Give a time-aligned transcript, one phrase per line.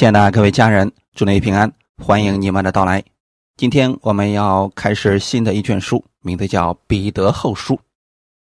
[0.00, 3.04] 亲爱的各位家人，祝你平安，欢迎你们的到来。
[3.58, 7.74] 今天我们要开始新的一卷书，名字叫《彼得后书》。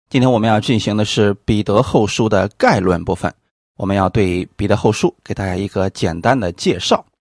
[0.09, 3.33] 今天我们要进行的是《彼得后书》的概论部分，
[3.77, 6.97] 我们要对《彼得后书》给大家一个简单的介绍。《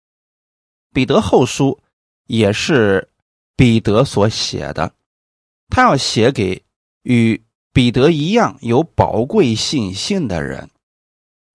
[0.92, 1.78] 彼得后书》
[2.26, 3.08] 也是
[3.54, 4.92] 彼得所写的，
[5.68, 6.60] 他要写给
[7.04, 7.40] 与
[7.72, 10.68] 彼得一样有宝贵信心的人。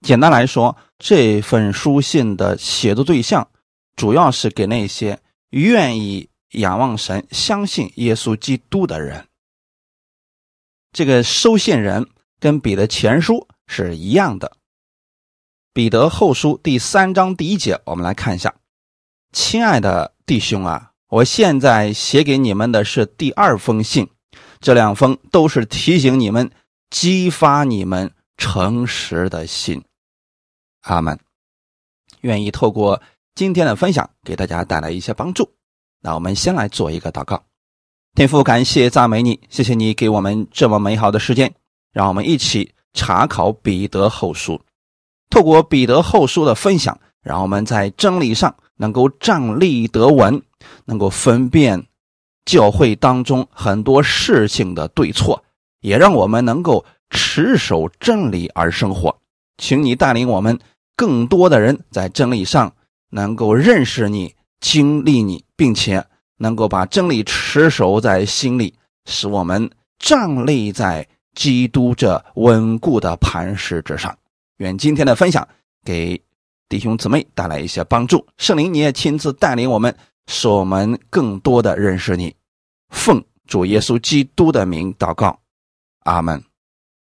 [0.01, 3.47] 简单来说，这份书信的写作对象，
[3.95, 5.19] 主要是给那些
[5.51, 9.27] 愿意仰望神、相信耶稣基督的人。
[10.91, 12.09] 这个收信人
[12.39, 14.51] 跟彼得前书是一样的。
[15.71, 18.55] 彼得后书第三章第一节，我们来看一下
[19.31, 24.09] ：“亲爱的弟兄啊，我现在写给你们的是第二封信，
[24.59, 26.49] 这两封都是提醒你们、
[26.89, 29.81] 激发你们诚实的心。”
[30.81, 31.17] 阿门。
[32.21, 33.01] 愿意透过
[33.33, 35.49] 今天的分享给大家带来一些帮助。
[36.01, 37.43] 那我们先来做一个祷告。
[38.13, 41.53] 天父，感谢赞美你，谢谢你给我们这么美好的时间，
[41.93, 44.59] 让我们一起查考彼得后书。
[45.29, 50.41] 透过彼得后书的分享，让我们在真理上能够站立得稳，
[50.83, 51.87] 能够分辨
[52.43, 55.41] 教会当中很多事情的对错，
[55.79, 59.20] 也让我们能够持守真理而生活。
[59.61, 60.59] 请你带领我们。
[60.97, 62.71] 更多的人在真理上
[63.11, 66.03] 能够认识你、经历你，并且
[66.37, 68.73] 能够把真理持守在心里，
[69.05, 74.15] 使我们站立在基督这稳固的磐石之上。
[74.57, 75.47] 愿今天的分享
[75.83, 76.21] 给
[76.67, 78.25] 弟兄姊妹带来一些帮助。
[78.37, 79.95] 圣灵，你也亲自带领我们，
[80.27, 82.35] 使我们更多的认识你。
[82.89, 85.39] 奉主耶稣基督的名祷告，
[86.03, 86.50] 阿门。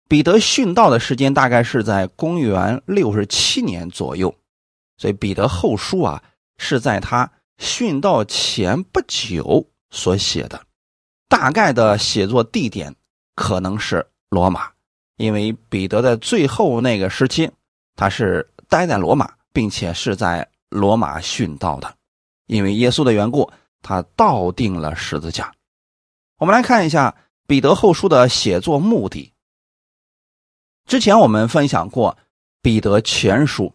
[0.08, 4.34] 彼得殉道的时间大概是在公元六十七年左右，
[4.96, 6.22] 所以彼得后书啊
[6.56, 10.58] 是在他殉道前不久所写的。
[11.28, 12.94] 大概的写作地点
[13.34, 14.70] 可能是罗马，
[15.18, 17.50] 因为彼得在最后那个时期
[17.94, 21.94] 他是待在罗马，并且是在罗马殉道的。
[22.46, 23.52] 因为耶稣的缘故，
[23.82, 25.52] 他倒定了十字架。
[26.38, 27.14] 我们来看一下
[27.46, 29.34] 彼得后书的写作目的。
[30.88, 32.16] 之前我们分享过
[32.62, 33.64] 《彼得前书》，《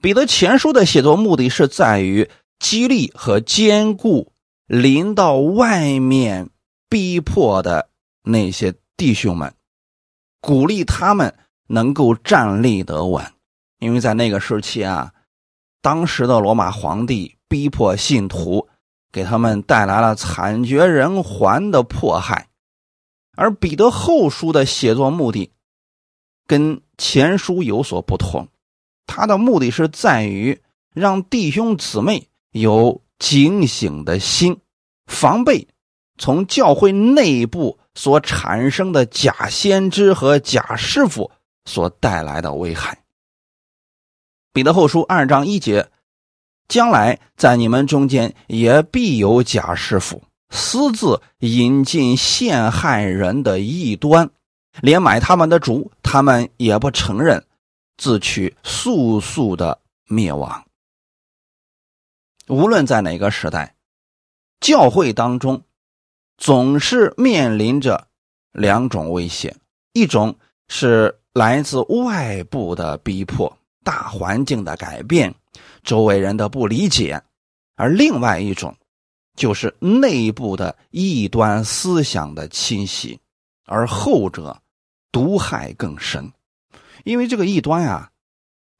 [0.00, 4.32] 彼得前书》的写作目的是在于激励和兼顾
[4.66, 6.48] 临到外面
[6.88, 7.90] 逼迫的
[8.22, 9.52] 那些弟兄们，
[10.40, 11.34] 鼓励他们
[11.66, 13.22] 能够站立得稳。
[13.78, 15.12] 因为在那个时期啊，
[15.82, 18.66] 当时的罗马皇帝逼迫信徒，
[19.12, 22.48] 给他们带来了惨绝人寰的迫害，
[23.36, 25.50] 而《彼得后书》的写作目的。
[26.46, 28.48] 跟前书有所不同，
[29.06, 30.60] 他的目的是在于
[30.94, 34.58] 让弟兄姊妹有警醒的心，
[35.06, 35.66] 防备
[36.18, 41.30] 从教会内部所产生的假先知和假师傅
[41.64, 42.98] 所带来的危害。
[44.52, 45.90] 彼得后书二章一节，
[46.68, 54.30] 将来在你们中间也必有假师傅，私自引进陷害人的异端。
[54.82, 57.44] 连买他们的主，他们也不承认，
[57.98, 59.78] 自取速速的
[60.08, 60.64] 灭亡。
[62.48, 63.76] 无论在哪个时代，
[64.58, 65.62] 教会当中
[66.38, 68.08] 总是面临着
[68.52, 69.54] 两种威胁：
[69.92, 70.34] 一种
[70.68, 73.54] 是来自外部的逼迫、
[73.84, 75.34] 大环境的改变、
[75.82, 77.20] 周围人的不理解；
[77.74, 78.74] 而另外一种
[79.36, 83.20] 就是内部的异端思想的侵袭，
[83.66, 84.58] 而后者。
[85.12, 86.32] 毒害更深，
[87.04, 88.10] 因为这个异端呀，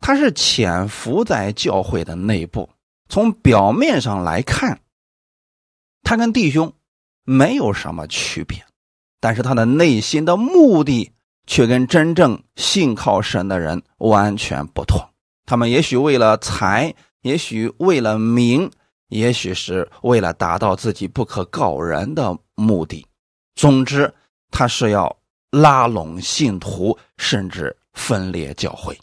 [0.00, 2.69] 它是潜伏在教会的内部。
[3.09, 4.81] 从表面上来看，
[6.03, 6.72] 他跟弟兄
[7.25, 8.65] 没有什么区别，
[9.20, 11.12] 但是他的内心的目的
[11.47, 15.00] 却跟真正信靠神的人完全不同。
[15.47, 18.71] 他们也许为了财，也许为了名，
[19.09, 23.06] 也许是为了达到自己不可告人的目的。
[23.54, 24.12] 总之，
[24.50, 25.16] 他是要。
[25.56, 28.98] 拉拢信徒，甚至分裂教会，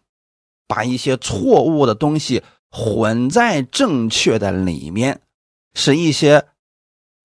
[0.67, 5.19] 把一些错误的东西混在正确的里面，
[5.73, 6.45] 使一些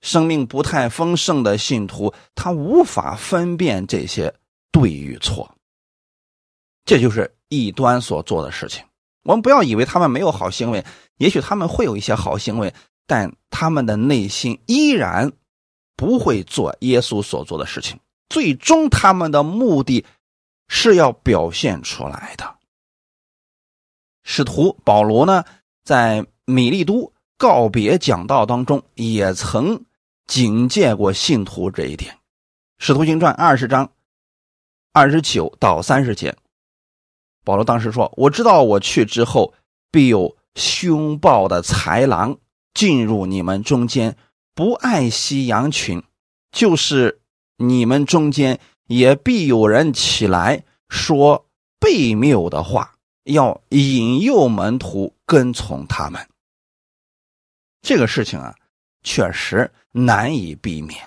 [0.01, 4.35] 生命不太丰盛的信徒他无法分辨这些
[4.73, 5.55] 对与错。
[6.87, 8.83] 这就是异端所做的事情。
[9.25, 10.83] 我们不要以为他们没有好行为，
[11.19, 12.73] 也许他们会有一些好行为，
[13.07, 15.31] 但他们的内心依然
[15.97, 17.99] 不会做耶稣所做的事情。
[18.29, 20.05] 最终，他们的目的
[20.69, 22.57] 是要表现出来的。
[24.23, 25.45] 使徒保罗呢，
[25.85, 29.85] 在米利都告别讲道当中，也曾
[30.27, 32.19] 警戒过信徒这一点。
[32.79, 33.91] 使徒行传二十章
[34.93, 36.37] 二十九到三十节，
[37.45, 39.55] 保罗当时说：“我知道我去之后，
[39.91, 42.39] 必有凶暴的豺狼
[42.75, 44.17] 进入你们中间，
[44.55, 46.03] 不爱惜羊群；
[46.53, 47.18] 就是
[47.59, 51.45] 你们中间，也必有人起来说
[51.79, 52.95] 悖谬的话。”
[53.29, 56.27] 要引诱门徒跟从他们，
[57.83, 58.55] 这个事情啊，
[59.03, 60.99] 确实难以避免。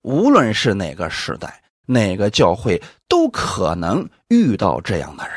[0.00, 5.36] 无论是哪个时代、哪个教会，都可能遇到这样的人。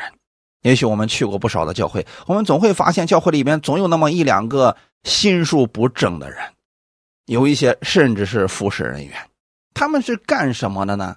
[0.62, 4.74] 也许我们去过不少的教会，我们总会发现教会里边总有那么一两个
[5.04, 6.38] 心术不正的人，
[7.26, 9.14] 有一些甚至是服侍人员。
[9.74, 11.16] 他们是干什么的呢？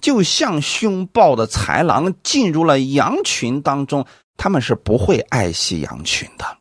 [0.00, 4.06] 就像凶暴的豺狼进入了羊群当中，
[4.36, 6.58] 他们是不会爱惜羊群的。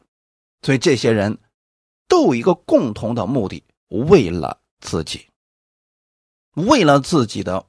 [0.61, 1.37] 所以这些人
[2.07, 5.25] 都有一个共同的目的：为了自己，
[6.55, 7.65] 为了自己的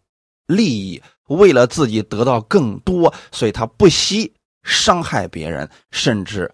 [0.46, 4.34] 利益，为了自己得到更多，所以他不惜
[4.64, 6.52] 伤害别人，甚至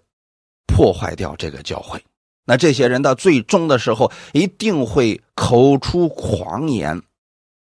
[0.67, 2.03] 破坏掉这个教会。
[2.45, 7.01] 那这些人到最终的时候，一定会口出狂言。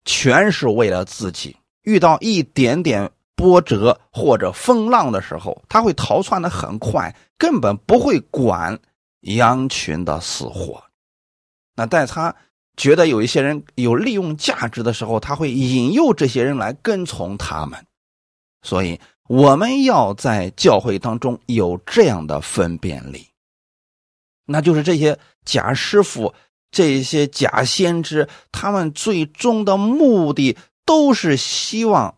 [0.05, 1.55] 全是为了自己。
[1.83, 8.79] 遇到一点点波折或者风浪的时候，他会逃窜的很快，根本不会管
[9.21, 10.83] 羊群的死活。
[11.75, 12.35] 那在他
[12.75, 17.85] 觉得有一些人有利用价值的时候，他会引诱这些人来跟从他们。
[18.63, 23.27] 所以，我们要在教会当中有这样的分辨力，
[24.49, 26.33] 那就是这些假师傅。
[26.71, 30.55] 这些假先知，他们最终的目的
[30.85, 32.13] 都是希望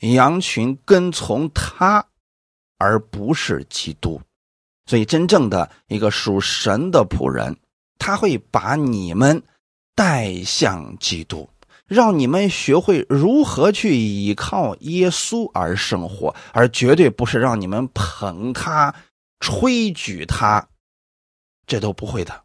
[0.00, 2.04] 羊群跟从他，
[2.76, 4.20] 而不是基督。
[4.84, 7.56] 所以，真正的一个属神的仆人，
[7.98, 9.42] 他会把你们
[9.94, 11.48] 带向基督，
[11.86, 18.94] 让你们学会如何去依靠耶稣而生活，而绝对不是让你们捧他、
[19.40, 20.68] 吹举他，
[21.66, 22.42] 这都不会的。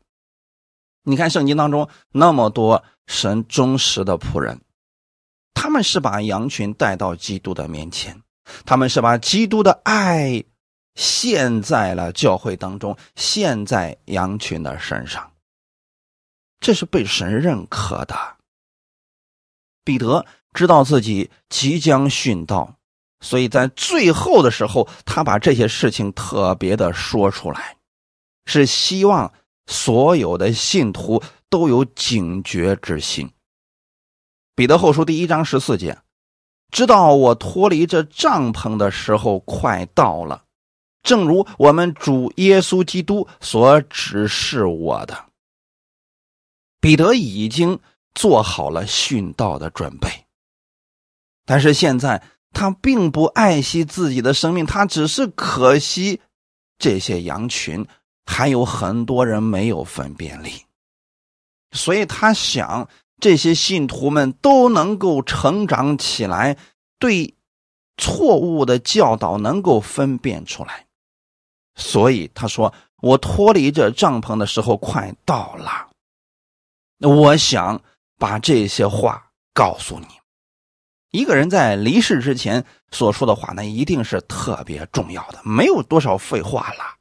[1.04, 4.60] 你看圣经当中那么多神忠实的仆人，
[5.54, 8.22] 他们是把羊群带到基督的面前，
[8.66, 10.44] 他们是把基督的爱
[10.96, 15.32] 献在了教会当中，献在羊群的身上，
[16.60, 18.16] 这是被神认可的。
[19.84, 22.76] 彼得知道自己即将殉道，
[23.22, 27.76] 所以在最后的时候，他把这些事情特别的说出来，
[28.50, 29.32] 是希望。
[29.72, 33.32] 所有的信徒都有警觉之心。
[34.56, 36.00] 彼得后书第一章十四节，
[36.72, 40.46] 知道我脱离这帐篷的时候快到了，
[41.04, 45.26] 正如我们主耶稣基督所指示我的。
[46.82, 47.80] 彼得已经
[48.16, 50.26] 做好了殉道的准备，
[51.46, 52.24] 但是现在
[52.54, 56.22] 他并不爱惜自己的生命，他只是可惜
[56.80, 57.86] 这些羊群。
[58.32, 60.64] 还有很多人没有分辨力，
[61.72, 62.88] 所以他想
[63.20, 66.56] 这些信徒们都能够成长起来，
[67.00, 67.34] 对
[67.98, 70.86] 错误的教导能够分辨出来。
[71.76, 72.72] 所以他说
[73.02, 75.90] ：“我脱离这帐篷的时候快到了。”
[77.02, 77.82] 我想
[78.20, 80.06] 把这些话告诉你。
[81.10, 86.99] 一个人在离世之前所说的话，那一定是特别重要的，没有多少废话了。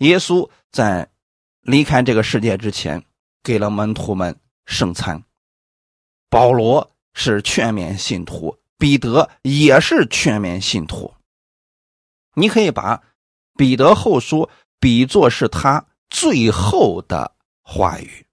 [0.00, 1.10] 耶稣在
[1.60, 3.04] 离开这个世界之前，
[3.42, 5.22] 给了门徒们圣餐。
[6.28, 11.12] 保罗是劝勉信徒，彼得也是劝勉信徒。
[12.34, 13.02] 你可以把
[13.56, 18.26] 彼得后书比作是他最后的话语。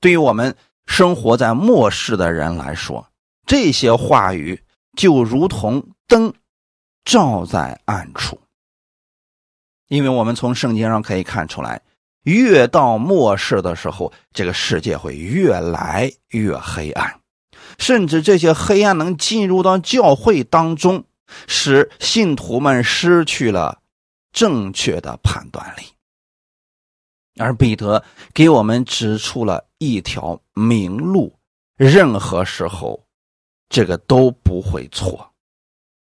[0.00, 3.04] 对于我们生活在末世的人来说，
[3.46, 4.62] 这些话语
[4.96, 6.32] 就如同灯
[7.04, 8.40] 照在暗处。
[9.90, 11.82] 因为我们从圣经上可以看出来，
[12.22, 17.20] 越到末世的时候，这个世界会越来越黑暗，
[17.76, 21.04] 甚至这些黑暗能进入到教会当中，
[21.48, 23.80] 使信徒们失去了
[24.32, 25.82] 正确的判断力。
[27.36, 31.34] 而彼得给我们指出了一条明路，
[31.76, 33.04] 任何时候，
[33.68, 35.29] 这个都不会错。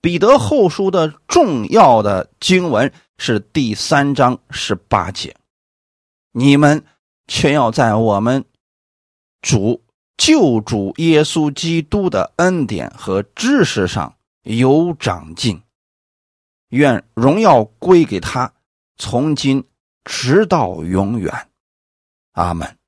[0.01, 5.37] 彼得后书的重要的经文是第三章十八节，
[6.33, 6.85] 你们
[7.27, 8.45] 却要在我们
[9.43, 9.85] 主
[10.17, 15.61] 救主耶稣基督的恩典和知识上有长进，
[16.69, 18.53] 愿荣耀归给他，
[18.97, 19.65] 从今
[20.05, 21.49] 直到永远。
[22.33, 22.79] 阿门。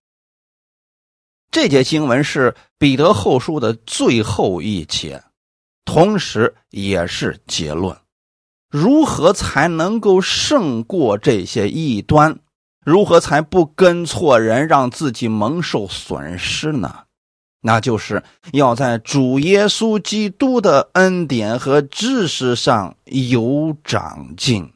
[1.50, 5.24] 这节经文是彼得后书的最后一节，
[5.84, 7.96] 同时也是结论。
[8.68, 12.38] 如何才能够胜过这些异端？
[12.84, 17.04] 如何才不跟错人，让自己蒙受损失呢？
[17.62, 18.22] 那就是
[18.52, 24.72] 要在主耶稣基督的恩典和知识上有长进。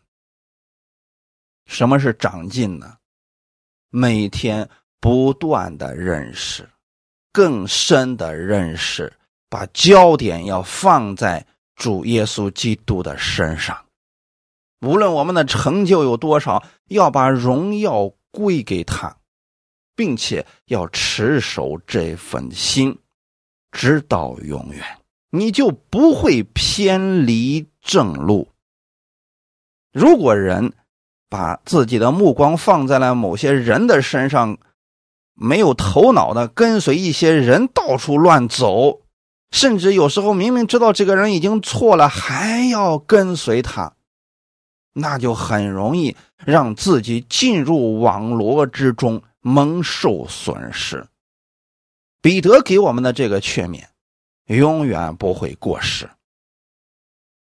[1.65, 2.97] 什么是长进呢？
[3.89, 4.69] 每天
[5.01, 6.69] 不断的认识，
[7.33, 9.11] 更深的认识，
[9.55, 11.47] 把焦点要放在
[11.77, 13.85] 主耶稣基督的身上。
[14.81, 19.17] 无论我们的成就有多少，要把荣耀归给他，
[19.95, 22.99] 并且要持守这份心，
[23.71, 24.85] 直到永远，
[25.31, 28.49] 你就不会偏离正路。
[29.93, 30.73] 如果人
[31.29, 34.59] 把自己的目光放在了某些人的身上，
[35.33, 39.03] 没有头脑的跟随一些人到处乱走，
[39.55, 43.95] 甚至有时候明明知道这个人已经错了，还要跟随他。
[44.93, 51.07] 那就很容易让自己进入网络之中，蒙受损失。
[52.21, 53.85] 彼得给我们的这个劝勉，
[54.47, 56.11] 永远不会过时。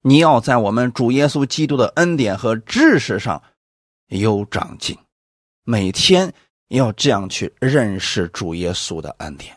[0.02, 3.42] 你要在我们主耶稣基督的恩典和知识上
[4.06, 4.96] 有长进，
[5.64, 6.32] 每天
[6.68, 9.56] 要这样去认识主耶稣的恩典，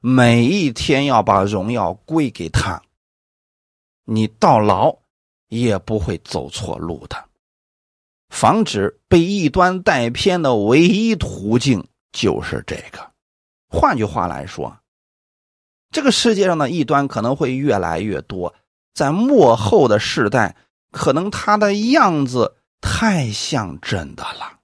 [0.00, 2.82] 每一天要把荣耀归给他。
[4.04, 4.98] 你到老。
[5.50, 7.24] 也不会走错路的。
[8.28, 13.10] 防止被异端带偏的唯一途径就是这个。
[13.68, 14.78] 换句话来说，
[15.90, 18.54] 这个世界上的异端可能会越来越多，
[18.94, 20.54] 在末后的世代，
[20.92, 24.60] 可能他的样子太像真的了。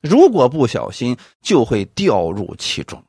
[0.00, 3.04] 如果不小心，就会掉入其中。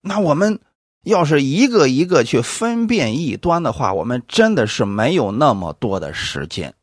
[0.00, 0.60] 那我们。
[1.04, 6.74] 要是一个一个去分辨异端的话，我们真的是没有那么多的时间。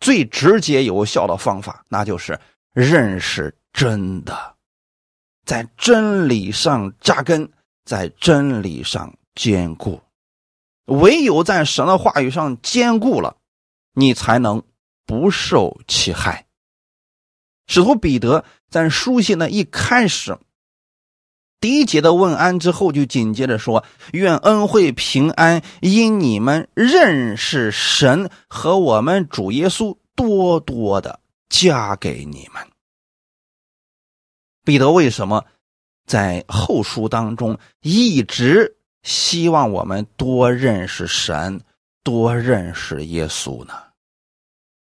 [0.00, 2.38] 最直接有效的方法，那就是
[2.74, 4.56] 认识真的，
[5.46, 7.50] 在真理上扎根，
[7.84, 10.02] 在真理上坚固。
[10.86, 13.36] 唯有在神的话语上坚固了，
[13.94, 14.62] 你才能
[15.06, 16.44] 不受其害。
[17.66, 20.36] 使徒彼得在书信的一开始。
[21.60, 32.66] 第一节的问安之后，就紧接着说：“愿恩惠平安因你们认识神和我们主耶稣多多的加给你们。”
[34.64, 35.44] 彼得为什么
[36.06, 41.60] 在后书当中一直希望我们多认识神、
[42.02, 43.74] 多认识耶稣呢？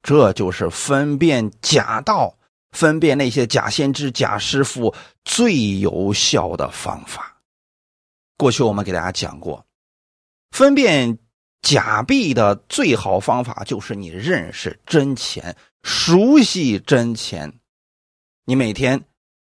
[0.03, 2.38] 这就是分辨假道。
[2.79, 4.95] 分辨那些假先知、假师傅
[5.25, 7.43] 最有效的方法。
[8.37, 9.67] 过去我们给大家讲过，
[10.53, 11.19] 分辨
[11.61, 17.53] 假币的最好方法就是你认识真钱，熟悉真钱。
[18.45, 19.03] 你每天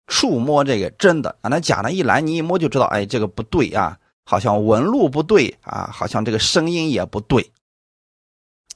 [0.08, 7.52] 触摸这个真的，啊，那假的一来，你一摸就知道，哎，这个不对啊，好像纹路不对啊，好像这个声音也不对。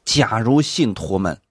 [0.04, 1.42] 假如信徒们。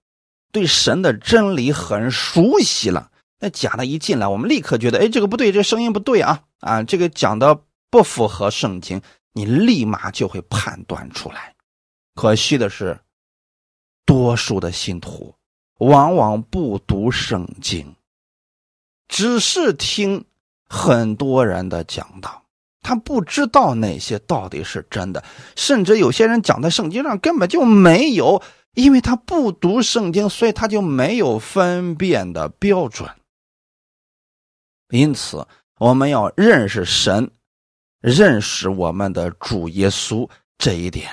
[0.56, 7.60] 对神的真理很熟悉了，那假的一进来，我们立刻觉得，哎，这个不对，这声音不对啊，啊，这个讲的
[7.90, 9.02] 不符合圣经，
[9.34, 11.54] 你立马就会判断出来。
[12.14, 12.98] 可惜的是，
[14.06, 15.36] 多数的信徒
[15.80, 17.94] 往往不读圣经，
[19.10, 20.24] 只是听
[20.70, 22.44] 很多人的讲道，
[22.82, 25.22] 他不知道哪些到底是真的，
[25.58, 28.42] 甚至有些人讲在圣经上根本就没有。
[28.76, 33.10] 因为他不读圣经，所以他就没有分辨的标准。
[34.90, 35.48] 因此，
[35.80, 37.32] 我们要认识神，
[38.02, 41.10] 认识我们的主耶稣，这一点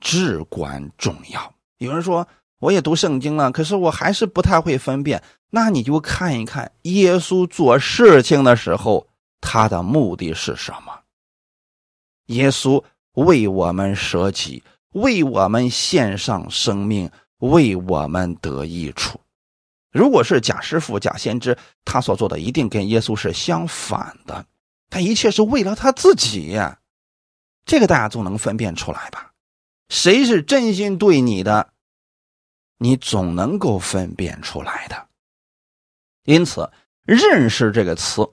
[0.00, 1.54] 至关重要。
[1.78, 2.26] 有人说，
[2.58, 5.22] 我也读圣经了，可是我还是不太会分辨。
[5.50, 9.06] 那你就看一看耶稣做事情的时候，
[9.40, 11.00] 他的目的是什么？
[12.26, 14.62] 耶稣为我们舍己。
[14.94, 19.20] 为我们献上生命，为我们得益处。
[19.90, 24.46] 如果是假师傅、假先知，他所做的一定跟耶稣是相反的。
[24.90, 26.56] 他一切是为了他自己，
[27.64, 29.32] 这个大家总能分辨出来吧？
[29.88, 31.72] 谁是真心对你的，
[32.78, 35.08] 你总能够分辨出来的。
[36.24, 36.70] 因此，
[37.02, 38.28] 认识这个词，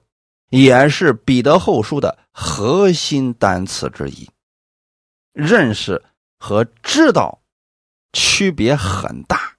[0.50, 4.30] 也是彼得后书的核心单词之一。
[5.32, 6.00] 认识。
[6.42, 7.40] 和知道
[8.12, 9.56] 区别很大。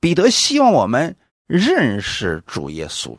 [0.00, 1.14] 彼得希望我们
[1.46, 3.18] 认识主耶稣，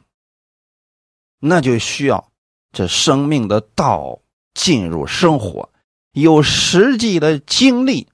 [1.39, 2.31] 那就需要
[2.71, 4.19] 这生命的道
[4.55, 5.71] 进入生活，
[6.13, 8.09] 有实际的经历，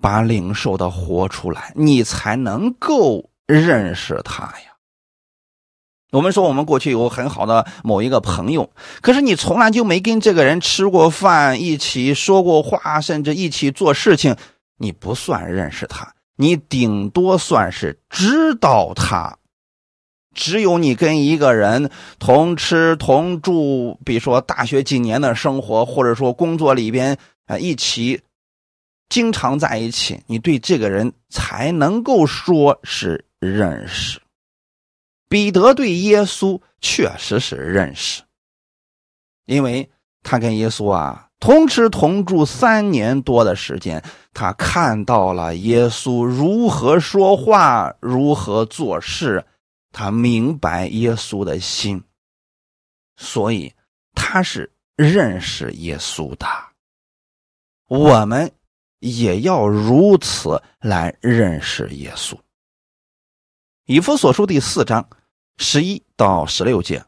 [0.00, 4.75] 把领受的活出来，你才能够认识他呀。
[6.16, 8.70] 我们说，我们过去有很好的某一个朋友，
[9.02, 14.34] 可是你从来就没跟这个人吃过饭，一起说过话，甚至一起做事情，
[14.78, 19.36] 你不算认识他，你顶多算是知道他。
[20.34, 28.18] 只有你跟一个人同吃同住，比如说大学几年的生活，或者说工作里边啊一起
[29.10, 34.18] 经常在一起，你对这个人才能够说是认识。
[35.28, 38.22] 彼得对耶稣确实是认识，
[39.44, 39.90] 因为
[40.22, 44.02] 他跟耶稣啊同吃同住三年多的时间，
[44.32, 49.44] 他看到了耶稣如何说话，如何做事，
[49.92, 52.02] 他明白耶稣的心，
[53.16, 53.74] 所以
[54.14, 56.46] 他是认识耶稣的。
[57.88, 58.50] 我们
[59.00, 62.36] 也要如此来认识耶稣。
[63.88, 65.08] 以弗所书第四章
[65.58, 67.04] 十一到十六节，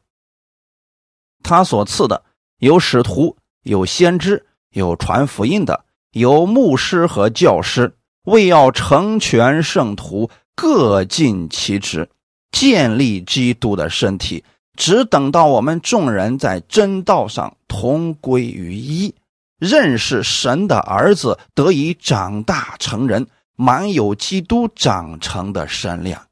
[1.43, 2.23] 他所赐的
[2.59, 12.09] 有使徒，有先知，有传福音的，有牧师和教师，为要成全圣徒，各尽其职，
[12.53, 14.45] 建立基督的身体，
[14.77, 19.13] 只等到我们众人在真道上同归于一，
[19.59, 26.28] 认识神的儿子，得以长大成人，满有基督长成的身量。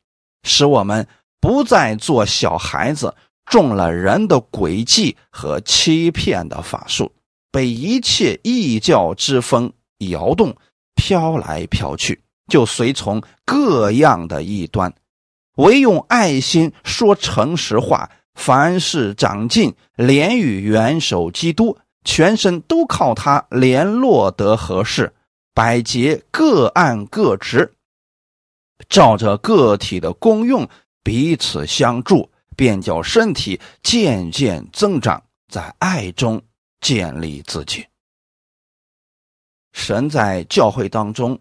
[0.46, 1.06] 使我们
[1.40, 7.12] 不再做小孩子，中了人的诡计和欺骗的法术，
[7.52, 10.56] 被一切异教之风摇动，
[10.94, 14.94] 飘来飘去，就随从各样的异端，
[15.56, 25.12] 唯用爱心说诚实话，凡事长进，连与元首基督，全身都靠他联络得合适，
[25.54, 27.72] 百节各按各职。
[28.88, 30.68] 照着个体的功用
[31.02, 36.42] 彼此相助，便叫身体渐渐增长，在爱中
[36.80, 37.86] 建立自己。
[39.72, 41.38] 神在教会当中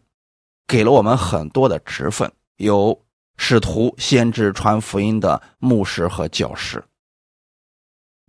[0.67, 3.05] 给了我们很多的职分，有
[3.37, 6.83] 使徒、先知、传福音的牧师和教师。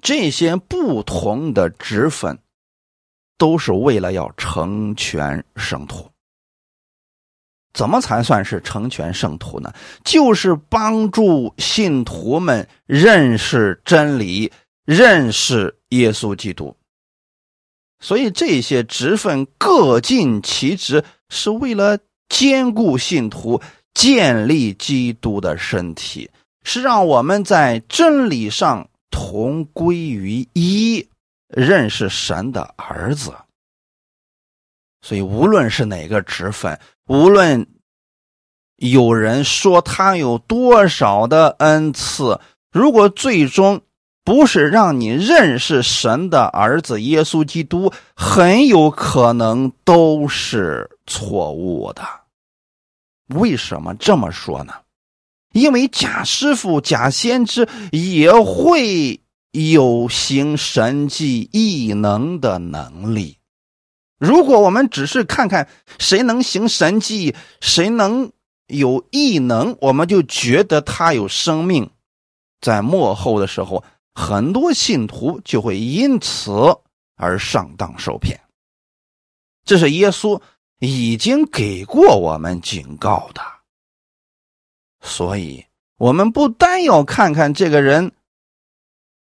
[0.02, 2.38] 这些不同的职分，
[3.38, 6.08] 都是为了要成全圣徒。
[7.76, 9.70] 怎么才算是成全圣徒呢？
[10.02, 14.50] 就是帮助信徒们认识真理，
[14.86, 16.74] 认识耶稣基督。
[18.00, 21.98] 所以这些职分各尽其职，是为了
[22.30, 23.60] 兼顾信徒，
[23.92, 26.30] 建立基督的身体，
[26.62, 31.06] 是让我们在真理上同归于一，
[31.48, 33.34] 认识神的儿子。
[35.02, 37.66] 所以，无论是哪个职分，无论
[38.76, 42.40] 有人说他有多少的恩赐，
[42.72, 43.80] 如果最终
[44.24, 52.02] 不是让你认识神的儿子耶稣基督，很有可能都是错误的。
[53.28, 54.74] 为什么这么说呢？
[55.52, 59.20] 因为假师傅、假先知也会
[59.52, 63.38] 有行神迹异能的能力。
[64.18, 68.32] 如果我们只是看看谁能行神迹，谁能
[68.66, 71.90] 有异能，我们就觉得他有生命，
[72.60, 76.50] 在幕后的时候，很多信徒就会因此
[77.16, 78.40] 而上当受骗。
[79.64, 80.40] 这是耶稣
[80.78, 83.42] 已经给过我们警告的，
[85.02, 85.66] 所以
[85.98, 88.12] 我们不单要看看这个人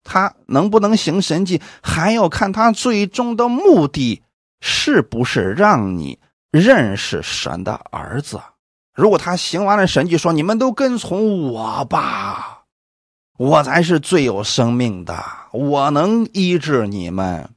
[0.03, 4.21] 他能不能行神迹，还要看他最终的目的。
[4.61, 6.19] 是不是让你
[6.51, 8.41] 认识神的儿子？
[8.93, 12.63] 如果他行完了神迹，说你们都跟从我吧，
[13.37, 17.49] 我才是最有生命的，我能医治你们。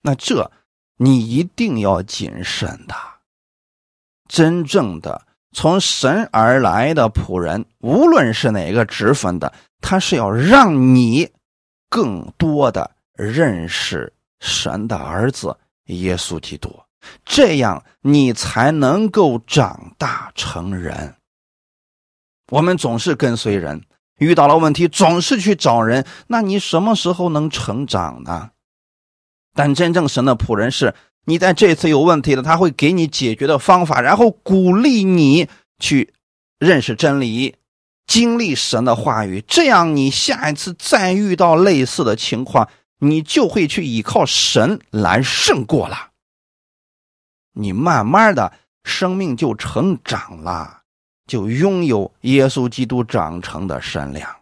[0.00, 0.50] 那这
[0.96, 2.94] 你一定要谨慎的。
[4.26, 9.52] 真正的从神而来的仆人，无论是哪个职分的，
[9.82, 11.30] 他是要让你
[11.90, 14.13] 更多的认识。
[14.44, 16.70] 神的儿子耶稣基督，
[17.24, 21.16] 这样你才能够长大成人。
[22.52, 23.82] 我们总是跟随人，
[24.18, 28.50] 遇到了问题总是去找人，那你什么时候能成长呢？
[29.54, 36.12] 但真正神的仆人是，你在这次有问题了，他会给你解决的方法，然后鼓励你去
[36.58, 37.56] 认识真理，
[38.06, 46.10] 经历神的话语，这样你下一次再遇到类似的情况，你就会去依靠神来胜过了。
[47.52, 48.52] 你慢慢的
[48.82, 50.82] 生命就成长了，
[51.26, 54.36] 就拥有耶稣基督长成的身量。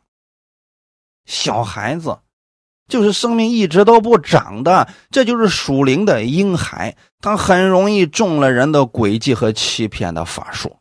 [1.26, 2.18] 小孩子
[2.88, 10.78] 就是生命一直都不长的，这就是属灵的婴孩，他很容易中了人的诡计和欺骗的法术。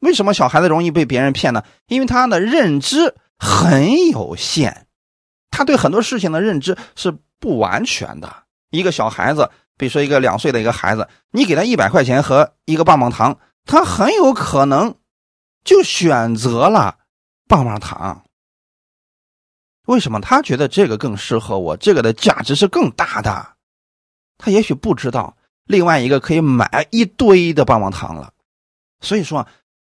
[0.00, 1.62] 为什么小孩子容易被别人骗呢？
[1.86, 4.86] 因为他的认知很有限，
[5.58, 8.44] 他对很多事情的认知是不完全的。
[8.70, 14.94] 一个小孩子，比如说一个两岁的一个孩子，你给他一百块钱和一个棒棒糖，他很有可能
[15.64, 16.98] 就选择了
[17.48, 18.22] 棒棒糖。
[19.86, 20.20] 为什么？
[20.20, 23.54] 他觉得这个更适合我，这个的价值是更大的。
[24.36, 28.32] 他也许不知道另外一个可以买一堆的棒棒糖了。
[29.00, 29.44] 所以说。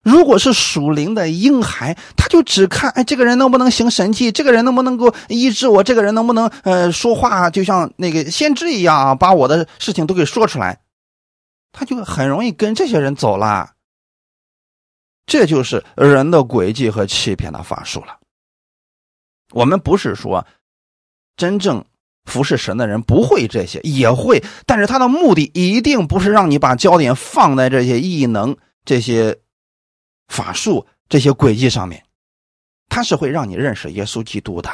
[0.04, 10.78] 如果是属灵的婴孩，他就只看哎，这个人能不能行神迹，这个人能不能够医治我，这个人能不能呃说话，就像那个先知一样啊，把我的事情都给说出来，
[11.72, 13.72] 他就很容易跟这些人走了。
[15.26, 18.18] 这就是人的诡计和欺骗的法术了。
[19.54, 20.46] 我们不是说
[21.38, 21.86] 真正
[22.26, 29.40] 服侍神的人不会这些，也会，但是他的目的一定不是让你把焦点放在这些异能这些。
[30.28, 32.06] 法术这些诡计上面，
[32.90, 34.70] 它是会让你认识耶稣基督的，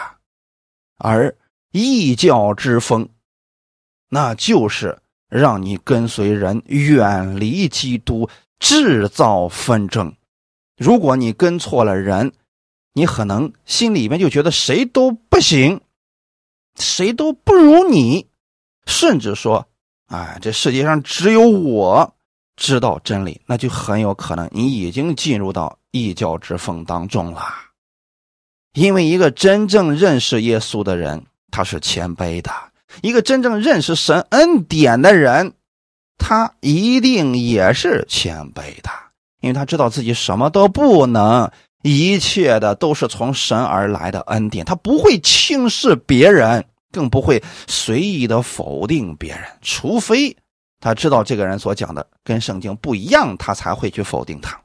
[0.97, 1.35] 而
[1.71, 3.09] 异教之风，
[4.09, 10.15] 那就是让你跟随人远离基督，制造纷争。
[10.77, 12.33] 如果你跟错了人，
[12.93, 15.81] 你可能心里面就觉得谁都不行，
[16.77, 18.27] 谁都不如你，
[18.85, 19.67] 甚至说，
[20.07, 22.15] 哎，这世界上只有我。
[22.59, 27.41] 知道真理，那就很有可能你已经进入到异教之风当中了。
[28.73, 32.51] 因为一个真正认识耶稣的人，他是谦卑的；
[33.01, 35.53] 一个真正认识神恩典的人，
[36.17, 38.89] 他一定也是谦卑的，
[39.39, 41.49] 因为他知道自己什么都不能，
[41.81, 50.35] 一切的都是从神而来的恩典，他不会轻视别人，更不会随意的否定别人，除非。
[50.79, 54.59] 他知道这个人所讲的跟圣经不一样，他才会去否定他。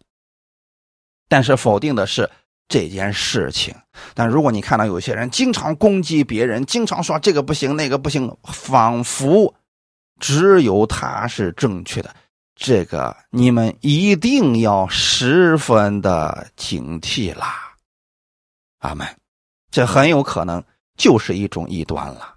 [1.29, 2.31] 但是否定的是
[2.69, 3.75] 这件事情。
[4.15, 9.55] 但如果你看到有些人经常攻击别人，经常说这个不行那个不行，仿佛
[10.21, 12.15] 只有他是正确的，
[12.55, 17.75] 这个你们一定要十分的警惕啦。
[18.79, 19.07] 阿门。
[19.71, 20.63] 这很有可能
[20.97, 22.37] 就是一种异端了，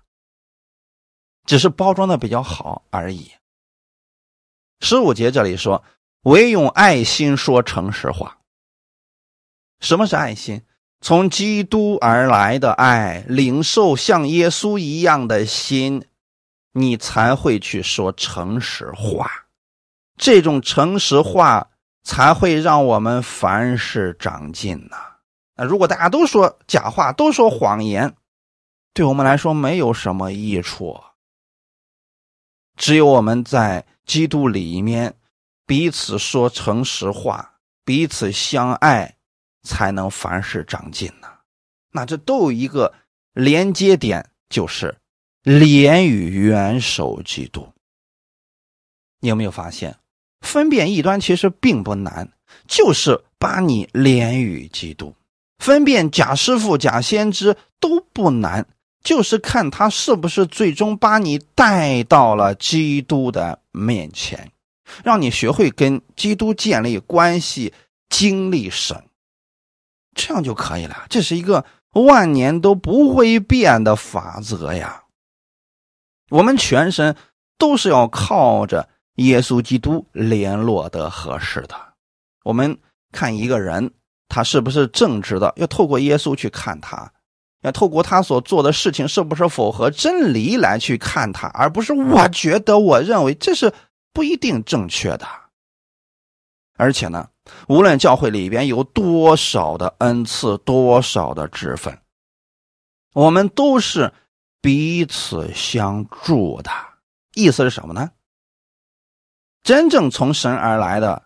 [1.45, 3.31] 只是包装的比较好而已。
[4.79, 5.83] 十五节这里说
[6.23, 8.37] ：“唯用爱心说诚实话。”
[9.81, 10.61] 什么是爱心？
[11.01, 16.05] 从基督而来的爱，领受像耶稣一样的心，
[16.73, 19.29] 你才会去说诚实话。
[20.15, 21.69] 这种诚实话
[22.03, 24.97] 才会让我们凡事长进呐。
[25.55, 28.15] 那如果大家都说假话，都说谎言，
[28.93, 30.99] 对我们来说没有什么益处。
[32.75, 33.85] 只有我们在。
[34.07, 35.13] 基督里面
[35.67, 39.17] 彼此说诚实话，彼此相爱，
[39.63, 41.27] 才能凡事长进呢。
[41.91, 42.93] 那这都有一个
[43.33, 44.97] 连接点，就是
[45.43, 47.67] 连与元首基督。
[49.19, 49.97] 你有没有发现，
[50.41, 52.31] 分辨异端其实并不难，
[52.67, 55.13] 就是把你连与基督，
[55.57, 58.65] 分辨假师傅、假先知都不难。
[59.07, 64.51] 就是看他是不是最终把你带到了基督的面前，
[65.01, 67.73] 让你学会跟基督建立关系，
[68.09, 69.01] 经历神，
[70.13, 71.05] 这样就可以了。
[71.09, 75.05] 这是一个万年都不会变的法则呀。
[76.29, 77.15] 我们全身
[77.57, 81.93] 都是要靠着耶稣基督联络的合适的。
[82.43, 82.77] 我们
[83.13, 83.89] 看一个人，
[84.27, 87.13] 他是不是正直的，要透过耶稣去看他。
[87.61, 93.73] 要透过他所做的事情是不是符合真理来去看他，而不是我觉得、我认为这是
[94.13, 95.27] 不一定正确的。
[96.77, 97.27] 而且呢，
[97.67, 101.99] 无论教会里边有多少的恩赐、多少的职分，
[103.13, 104.13] 我们都是
[104.61, 106.69] 彼此相助的。
[107.33, 108.11] 意思是什么呢？
[109.63, 111.23] 真正从神而来的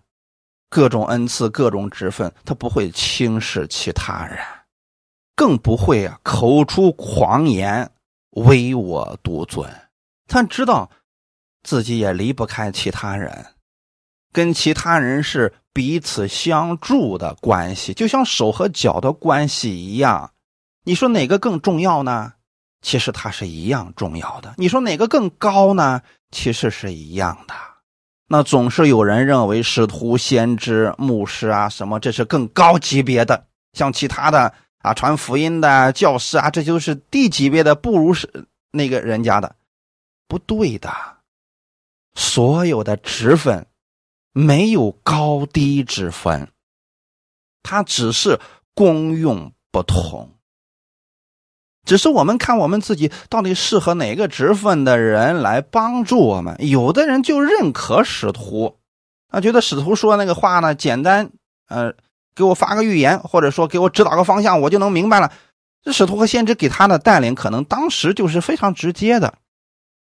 [0.70, 4.40] 各种恩赐、各种职分，他不会轻视其他人。
[5.42, 7.90] 更不会啊，口出狂言，
[8.34, 9.68] 唯我独尊。
[10.28, 10.88] 他知道
[11.64, 13.48] 自己也离不开其他人，
[14.32, 20.30] 跟其他人是彼此相助的关系，就像手和脚的关系一样。
[20.84, 22.34] 你说哪个更重要呢？
[22.84, 24.54] 其实它是一样重要的。
[24.58, 26.04] 你说哪个更高呢？
[26.30, 27.56] 其实是一样的。
[28.28, 33.48] 那总是有人认为使徒、先知、牧师啊什么，这是更高级别的。
[33.74, 39.56] 像其他的啊，传福音的教师啊，这就是低级别的，不如是那个人家的。
[40.28, 40.90] 不对的，
[42.16, 43.68] 所有的职分
[44.32, 46.48] 没有高低之分，
[47.62, 48.40] 它只是
[48.74, 50.38] 功用不同。
[51.84, 56.56] 只是我们看我们自己到底适合哪个职分的人来帮助我们。
[56.60, 58.78] 有的人就认可使徒，
[59.28, 61.32] 啊，觉得使徒说那个话呢简单，
[61.68, 61.94] 呃，
[62.42, 65.32] 给我发个预言，或者说给我指导个方向，我就能明白了。
[65.84, 69.36] 这使徒和先知给他的带领，可能当时就是非常直接的。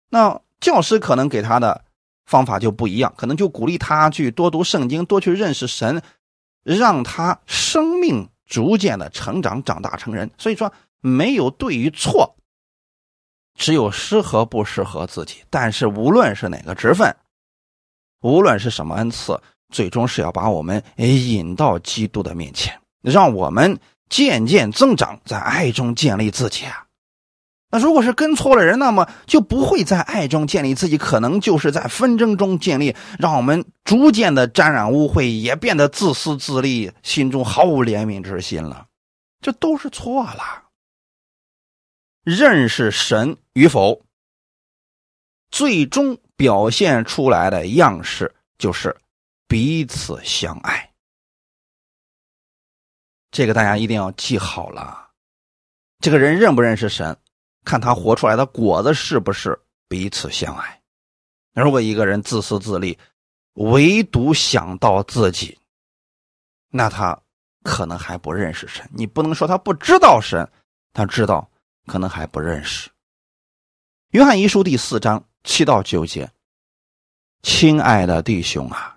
[0.09, 1.83] 那教师可能给他的
[2.25, 6.01] 方法就不一样，可能就鼓励他去多读圣经，多去认识神，
[6.63, 10.31] 让他生命逐渐的成长，长大成人。
[10.37, 10.71] 所以说。
[11.05, 12.37] 没有对与错，
[13.55, 15.43] 只有适合不适合自己。
[15.49, 17.13] 但是无论是哪个职分，
[18.21, 19.37] 无论是什么恩赐，
[19.73, 26.85] 最终是要把我们引到基督的面前，让我们渐渐增长，在爱中建立自己啊。
[27.71, 38.85] 那如果是跟错了人，那么就不会在爱中建立自己，可能就是在纷争中建立，让我们逐渐的沾染污秽，也变得自私自利，心中毫无怜悯之心了。
[39.41, 40.65] 这都是错了。
[42.23, 44.03] 认识神与否，
[45.49, 48.95] 最终表现出来的样式就是
[49.53, 50.91] 彼此相爱。
[53.29, 55.11] 这个大家一定要记好了。
[55.99, 57.15] 这个人认不认识神，
[57.63, 60.81] 看他活出来的果子是不是彼此相爱。
[61.53, 62.97] 如果一个人自私自利，
[63.53, 65.59] 唯独想到自己，
[66.69, 67.21] 那他
[67.61, 68.89] 可能还不认识神。
[68.91, 70.51] 你不能说他不知道神，
[70.93, 71.47] 他知道。
[71.85, 72.89] 可能还不认识。
[74.11, 76.31] 约翰一书第四章七到九节，
[77.43, 78.92] 亲爱的弟兄啊，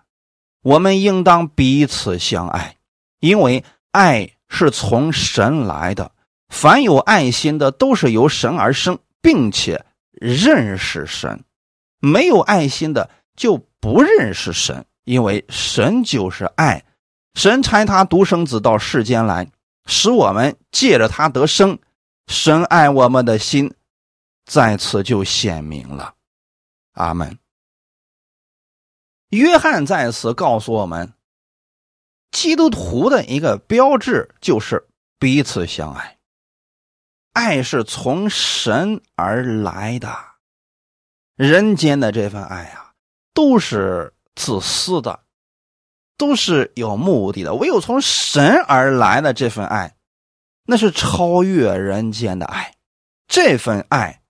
[0.67, 2.77] 我们应当彼此相爱，
[3.21, 6.11] 因为爱是从神来的。
[6.49, 11.39] 凡有爱心的，都是由神而生，并且认识神；
[12.01, 16.85] 没有爱心的，就不认识神，因为神就是爱。
[17.35, 19.49] 神差他独生子到世间来，
[19.87, 21.79] 使我们借着他得生。
[22.27, 23.73] 神爱我们的心，
[24.45, 26.13] 在此就显明了。
[26.95, 27.39] 阿门。
[29.31, 31.13] 约翰在此告诉我们，
[32.31, 34.87] 基督徒的一个标志就是
[35.19, 36.19] 彼此相爱。
[37.33, 40.17] 爱是从神而来的，
[41.35, 42.93] 人间的这份爱啊，
[43.35, 45.21] 都是自私的，
[46.17, 47.55] 都是有目的的。
[47.55, 49.93] 唯有从神而来的这份爱。
[50.69, 52.75] 那是超越人间的爱，
[53.29, 54.21] 这份爱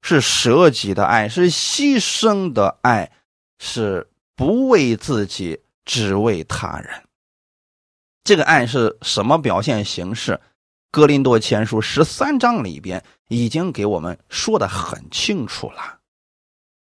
[0.00, 3.12] 是舍己的爱，是牺牲的爱，
[3.58, 7.02] 是不为自己，只为他人。
[8.24, 10.40] 这个爱是什么表现形式？
[10.90, 15.98] 哥林多前书十三章里边已经给我们说的很清楚了。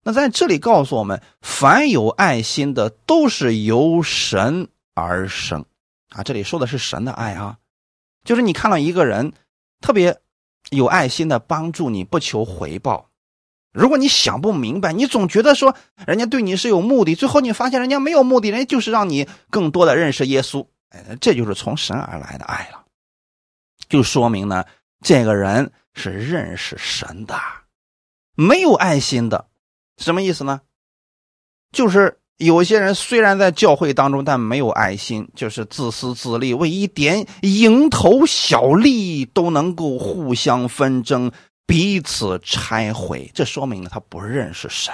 [0.04, 5.64] 那在这里告诉我们，凡有爱心的，都是由神而生
[6.10, 6.24] 啊。
[6.24, 7.60] 这里说的是神的爱啊。
[8.24, 9.32] 就是你看到一个人
[9.80, 10.20] 特别
[10.72, 13.09] 有爱心的帮助你，不求回报。
[13.72, 15.76] 如果你想不明白，你总觉得说
[16.08, 20.66] 人家对你是有目的，最后你发现人家没有目的，人家就是让你更多的认识耶稣。
[20.90, 22.84] 哎，这就是从神而来的爱了，
[23.88, 24.66] 就说明呢，
[25.02, 27.40] 这个人是认识神的。
[28.36, 29.48] 没有爱心的，
[29.98, 30.62] 什么意思呢？
[31.72, 32.16] 就是。
[32.40, 41.30] 有些人虽然在教会当中，但没有爱心，就是自私自利，为一点蝇头小利都能够互相纷争，
[41.70, 43.30] 彼此拆毁。
[43.36, 44.92] 这说明了他不认识神，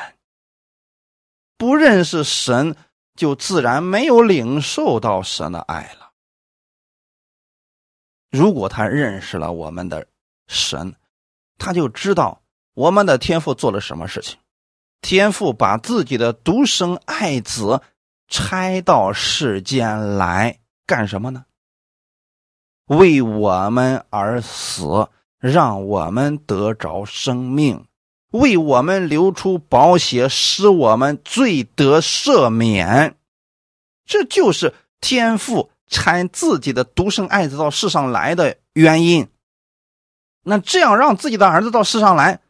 [1.58, 2.76] 不认识神，
[3.16, 6.12] 就自然没有领受到神的爱了。
[8.30, 10.06] 如果他认识了我们的
[10.50, 10.94] 神，
[11.58, 12.42] 他就知道
[12.74, 14.38] 我们的天父做了什么事情。
[15.00, 17.82] 天父把自己的独生爱子
[18.28, 21.46] 拆到世间来干什么呢？
[22.88, 25.08] 为我们而死，
[25.52, 27.86] 让我们得着生命，
[28.32, 33.16] 为我们流出宝血，使我们罪得赦免。
[34.08, 39.28] 这就是天父拆自己的独生爱子到世上来的原因。
[40.42, 42.42] 那这样让自己的儿子到世上来，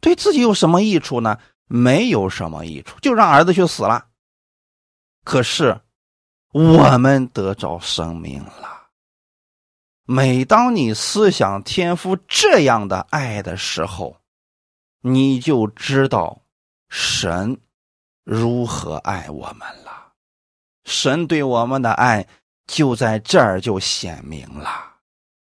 [0.00, 1.38] 对自己有什么益处呢？
[1.68, 4.06] 没有什么益处，就让儿子去死了。
[5.22, 5.80] 可是
[6.52, 8.77] 我们得着生命了。
[10.10, 14.16] 每当你思想天父这样的爱的时候，
[15.02, 16.40] 你就知道
[16.88, 17.60] 神
[18.24, 20.14] 如何爱我们了。
[20.86, 22.26] 神对我们的爱
[22.66, 24.94] 就在这儿就显明了。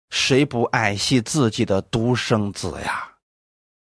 [0.09, 3.13] 谁不爱惜自己的独生子呀？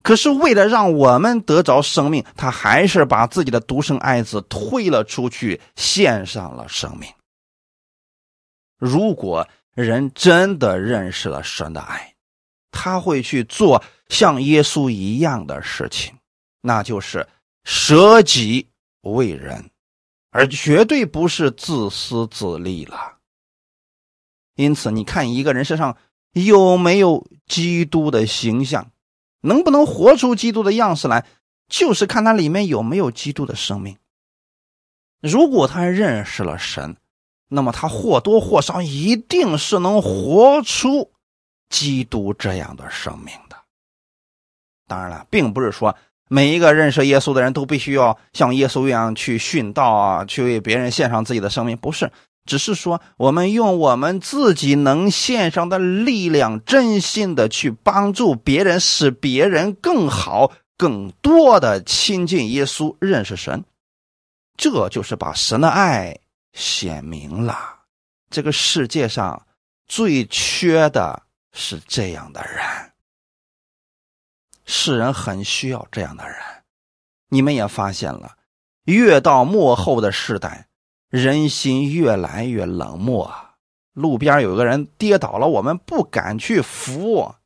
[0.02, 7.10] 可是为了让我们得着生命，他还是把自己的独生爱子推了出去，献上了生命。
[8.76, 12.14] 如果人真的认识了神的爱，
[12.70, 16.14] 他会去做像耶稣一样的事情，
[16.60, 17.26] 那就是
[17.64, 18.68] 舍己
[19.00, 19.70] 为人，
[20.30, 23.18] 而绝对不是自私自利了。
[24.54, 25.96] 因此，你看一个人身上
[26.32, 28.92] 有没有基督的形象？
[29.40, 31.26] 能不能活出基督的样式来，
[31.68, 33.98] 就是看他里面有没有基督的生命。
[35.20, 36.96] 如果他认识了神，
[37.48, 41.10] 那么他或多或少一定是能活出
[41.68, 43.56] 基督这样的生命的。
[44.86, 45.96] 当然了，并不是说
[46.28, 52.10] 每一个认识耶稣的人都必须要像耶稣一样去殉道啊，去为别人献上自己的生命，不是。
[52.46, 63.64] 只是说，我们用我们自己能献上的力量，真心的去帮助别人，使别人更好、更多的亲近耶稣、认识神，
[64.58, 66.18] 这就是把神的爱
[66.54, 67.82] 显明了。
[68.30, 69.46] 这个世界上
[69.86, 72.92] 最缺的是这样的人，
[74.64, 76.36] 世人很需要这样的人。
[77.28, 78.38] 你们也发现了，
[78.84, 80.68] 越到幕后的世代。
[81.10, 83.32] 人心越来越冷漠，
[83.92, 87.36] 路边有个人跌倒了，我们不敢去扶；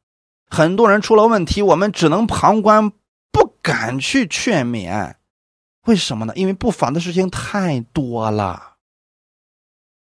[0.49, 2.91] 很多人出了问题，我们只能旁观，
[3.31, 5.17] 不敢去劝勉。
[5.85, 6.33] 为什么呢？
[6.35, 8.78] 因为不法的事情太多了。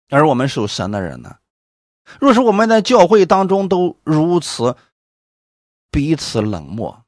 [0.10, 1.38] 而我们属神的人呢，
[2.19, 4.76] 若是我们在教会当中都如此
[5.91, 7.06] 彼此冷漠，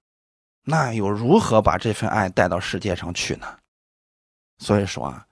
[0.64, 3.58] 那又如何把这份爱带到世界上去呢？
[4.60, 5.28] 所以说啊。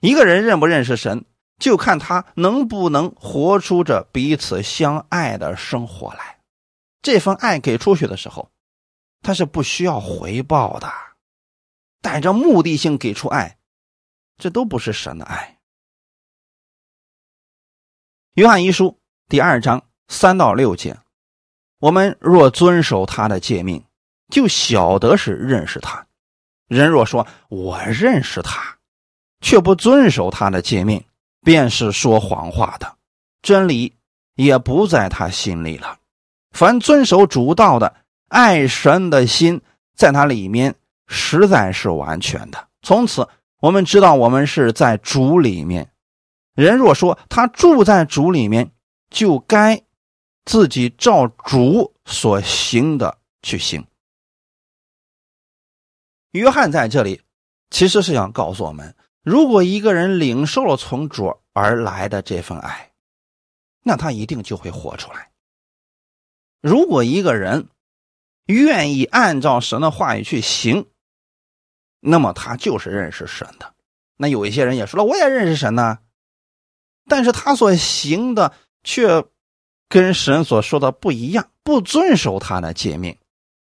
[0.00, 1.24] 一个人认不认识神，
[1.58, 6.38] 就看他能不能活出这彼此相爱的生活来。
[7.00, 8.50] 这份爱给出去的时候，
[9.22, 10.92] 他是不需要回报的，
[12.02, 13.56] 带着目的性给出爱，
[14.36, 15.55] 这都不是神的爱。
[18.36, 18.98] 约翰一书
[19.30, 20.94] 第二章三到六节：
[21.80, 23.82] 我们若遵守他的诫命，
[24.28, 26.06] 就晓得是认识他。
[26.68, 28.76] 人若说我认识他，
[29.40, 31.02] 却不遵守他的诫命，
[31.40, 32.96] 便是说谎话的，
[33.40, 33.94] 真理
[34.34, 35.96] 也不在他心里了。
[36.50, 37.94] 凡遵守主道的，
[38.28, 39.62] 爱神的心
[39.96, 40.74] 在他里面，
[41.06, 42.68] 实在是完全的。
[42.82, 43.26] 从此，
[43.62, 45.90] 我们知道我们是在主里面。
[46.56, 48.72] 人若说他住在主里面，
[49.10, 49.84] 就该
[50.44, 53.86] 自己照主所行的去行。
[56.32, 57.22] 约翰在这里
[57.70, 58.96] 其实是想告诉我们。
[59.22, 62.92] 如果一个人领受了从主而来的这份爱，
[63.82, 65.30] 那他一定就会活出来。
[66.62, 67.68] 如果一个人
[68.46, 70.86] 愿意按照神的话语去行，
[72.00, 73.74] 那么他就是认识神的。
[74.16, 75.98] 那有一些人也说了，我也认识神呢，
[77.08, 78.52] 但是他所行的
[78.84, 79.24] 却
[79.88, 83.16] 跟神所说的不一样，不遵守他的诫命。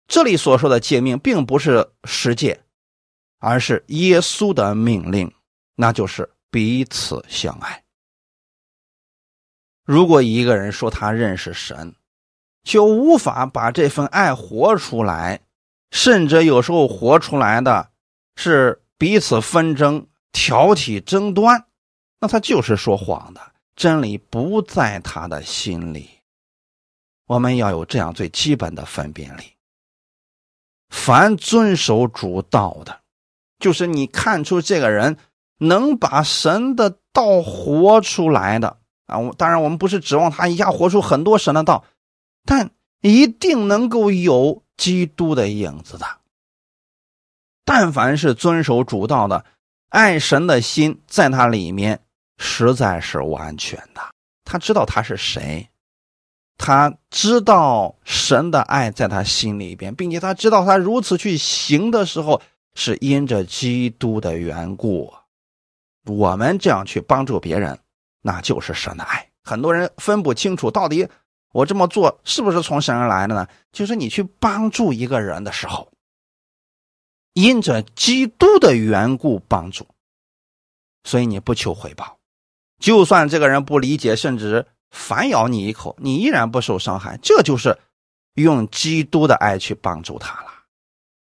[0.08, 2.62] 这里所说的诫命，并不是十诫，
[3.40, 5.34] 而是耶稣的命令。
[5.76, 7.84] 那就是彼此相爱。
[9.86, 11.96] 如果一个人说他认识神，
[12.64, 15.42] 却无法把这份爱活出来，
[15.92, 17.90] 甚至有时候活出来的
[18.36, 21.66] 是彼此纷争、挑起争端，
[22.24, 23.42] 那他就是说谎的。
[23.76, 26.10] 真理不在他的心里。
[27.28, 29.44] 我们要有这样最基本的分辨力。
[30.88, 33.02] 凡遵守主道的，
[33.60, 35.18] 就是你看出这个人。
[35.60, 41.86] 能把神的道活出来的啊，我当然我们不是指望他一下活出很多神的道，
[42.44, 46.06] 但一定能够有基督的影子的。
[47.64, 49.46] 但凡是遵守主道的，
[49.88, 52.04] 爱神的心在他里面
[52.44, 54.02] 实在是完全的。
[54.44, 55.70] 他知道他是谁，
[56.58, 62.42] 他知道神的爱在他心里边，并且他知道他如此去行的时候
[62.76, 65.14] 是因着基督的缘故。
[66.06, 67.80] 我们这样去帮助别人，
[68.22, 69.30] 那就是神的爱。
[69.42, 71.08] 很多人分不清楚，到底
[71.54, 73.48] 我这么做是不是从神而来的呢？
[73.72, 75.94] 就是你去帮助一个人的时候，
[77.34, 79.88] 因着基督的缘故帮助，
[81.06, 82.18] 所以你不求回报，
[82.84, 87.18] 就算这个人不理解，甚至反咬你一口，你依然不受伤害。
[87.24, 87.80] 这就是
[88.34, 90.52] 用基督的爱去帮助他了，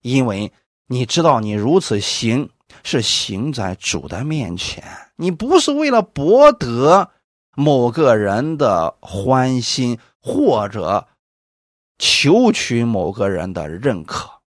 [0.02, 0.52] 因为
[0.88, 2.50] 你知道，你如此行
[2.84, 4.84] 是行在主的面前，
[5.18, 7.12] 你不是为了博得
[7.56, 11.08] 某个人的欢心，或者
[12.00, 14.42] 求取某个人的认可。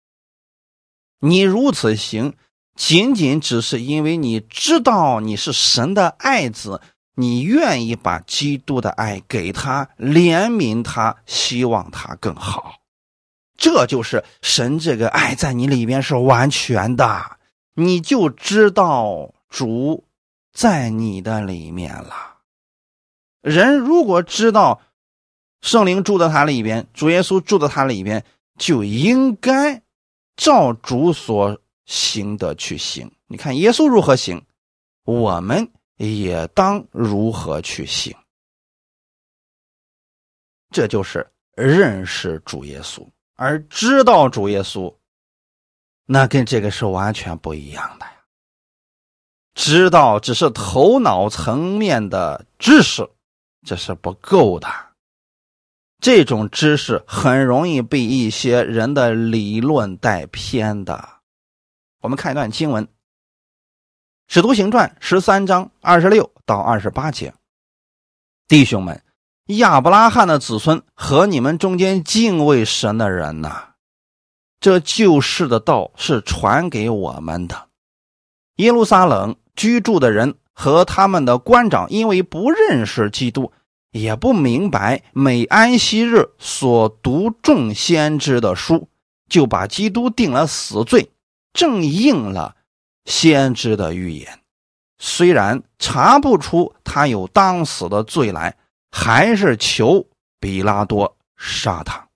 [1.20, 2.32] 你如此行。
[2.76, 6.80] 仅仅只是因为你知道你是神的爱子，
[7.14, 12.74] 你愿意把基督的爱给他，怜悯他，希望他更好，
[13.56, 17.38] 这就是神这个爱在你里边是完全的，
[17.74, 20.04] 你就知道主
[20.52, 22.36] 在你的里面了。
[23.40, 24.82] 人如果知道
[25.62, 28.22] 圣灵住在他里边，主耶稣住在他里边，
[28.58, 29.82] 就应该
[30.36, 31.58] 照主所。
[31.86, 34.44] 行的去行，你看耶稣如何行，
[35.04, 35.66] 我们
[35.96, 38.14] 也当如何去行。
[40.70, 44.94] 这就是认识主耶稣，而知道主耶稣，
[46.04, 48.12] 那跟这个是完全不一样的呀。
[49.54, 53.08] 知道只是头脑层面的知识，
[53.64, 54.68] 这是不够的。
[55.98, 61.15] 这种知识很容易被一些人的理论带偏的。
[62.02, 62.84] 我们看一段经文，
[64.28, 67.32] 《使徒行传》十三章二十六到二十八节。
[68.46, 69.02] 弟兄们，
[69.46, 73.70] 亚伯拉罕的子孙和你们中间敬畏神的人呐，
[74.60, 77.68] 这救世的道是传给我们的。
[78.56, 83.52] 耶路撒冷居住的人和他们的官长，因为不认识基督，
[83.90, 88.88] 也不明白每安息日所读众先知的书，
[89.28, 91.10] 就把基督定了死罪。
[91.56, 92.54] 正应了
[93.06, 94.44] 先知的预言，
[94.98, 98.54] 虽然查不出他有当死的罪来，
[98.90, 100.06] 还是求
[100.38, 102.06] 比拉多杀他。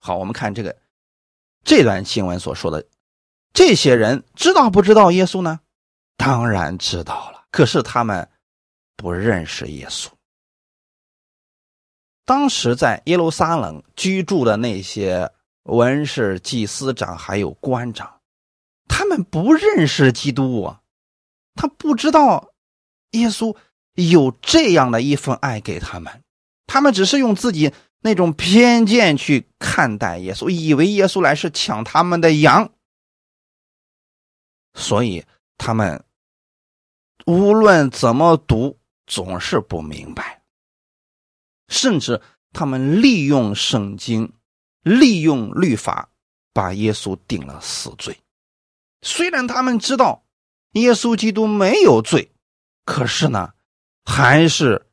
[0.00, 0.76] 好，我们看这个
[1.62, 2.84] 这段新闻所说的，
[3.52, 5.60] 这些人知道不知道耶稣呢？
[6.16, 8.28] 当然知道了，可是他们
[8.96, 10.08] 不认识耶稣。
[12.24, 15.30] 当时在耶路撒冷居住的那些。
[15.68, 18.20] 文士、祭司长还有官长，
[18.88, 20.80] 他们不认识基督啊，
[21.54, 22.52] 他不知道
[23.10, 23.54] 耶稣
[23.94, 26.22] 有这样的一份爱给他们，
[26.66, 32.72] 他们只是用自己那种偏见去看待耶稣，以为耶稣来是抢他们的羊，
[34.72, 35.22] 所以
[35.58, 36.02] 他们
[37.26, 40.40] 无论怎么读，总是不明白，
[41.68, 42.22] 甚至
[42.54, 44.32] 他们利用圣经。
[44.88, 46.08] 利用律法
[46.54, 48.18] 把耶稣定了死罪，
[49.02, 50.24] 虽然他们知道
[50.72, 52.30] 耶稣基督没有罪，
[52.86, 53.52] 可是呢，
[54.04, 54.86] 还是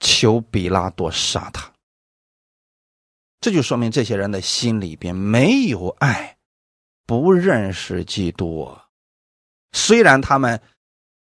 [0.00, 1.72] 求比拉多杀他。
[3.40, 6.36] 这就说明这些人的心里边没有爱，
[7.06, 8.76] 不认识基督。
[9.72, 10.60] 虽然他们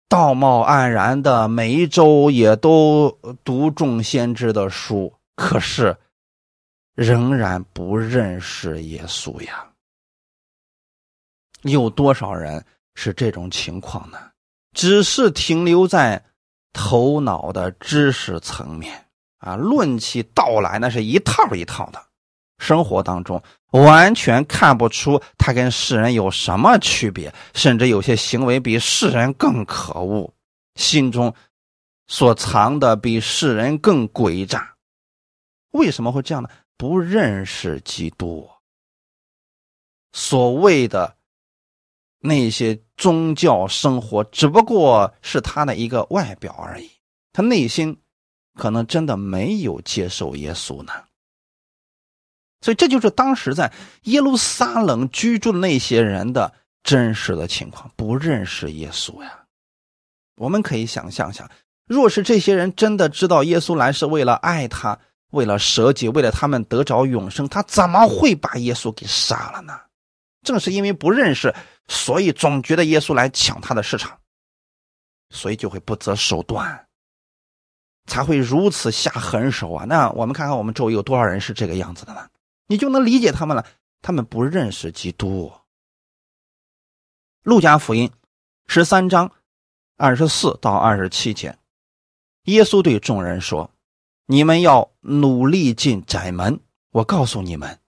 [0.08, 5.98] 道貌岸然的每一周也都读众先知的书，可是。
[6.96, 9.66] 仍然不认识耶稣呀？
[11.64, 12.64] 有多少人
[12.96, 14.18] 是这种情况呢？
[14.74, 16.24] 只是停留在
[16.74, 19.06] 头脑的知识层面
[19.38, 22.04] 啊，论起道来那是一套一套的，
[22.58, 23.42] 生活当中
[23.72, 30.34] 完全看不出他跟世人有什么区别，甚至有些行为比世人更可恶，
[30.76, 31.34] 心中
[32.08, 34.76] 所藏的比世人更诡诈。
[35.72, 36.50] 为什么会这样呢？
[36.84, 38.52] 不认识基督，
[40.12, 41.16] 所谓的
[42.20, 46.92] 那些宗教生活，只不过是他的一个外表而已。
[47.32, 48.02] 他内心
[48.56, 50.92] 可能真的没有接受耶稣呢。
[52.60, 53.72] 所以，这就是当时在
[54.02, 56.54] 耶路撒冷居住的那些人的
[56.84, 59.46] 真实的情况，不认识耶稣呀。
[60.36, 61.50] 我们可以想象一下，
[61.86, 65.00] 若是这些人真的知道耶稣来是为了爱他。
[65.34, 69.80] 为了舍己，为了他们得着永生，他怎么会把耶稣给杀了呢？
[70.44, 71.54] 正是因为不认识，
[71.88, 74.20] 所以总觉得耶稣来抢他的市场，
[75.32, 76.88] 所以就会不择手段，
[78.06, 79.86] 才会如此下狠手啊！
[79.86, 82.30] 那我们看看我们周围有多少人是这个样子的呢？
[82.68, 83.66] 你就能理解他们了。
[84.04, 85.52] 他们不认识基督。
[87.42, 88.12] 路加福音
[88.68, 89.32] 十三章
[89.98, 91.58] 二十四到二十七节，
[92.44, 93.68] 耶稣对众人说。
[94.26, 96.60] 你们要努力进窄门。
[96.92, 97.80] 我告诉你们，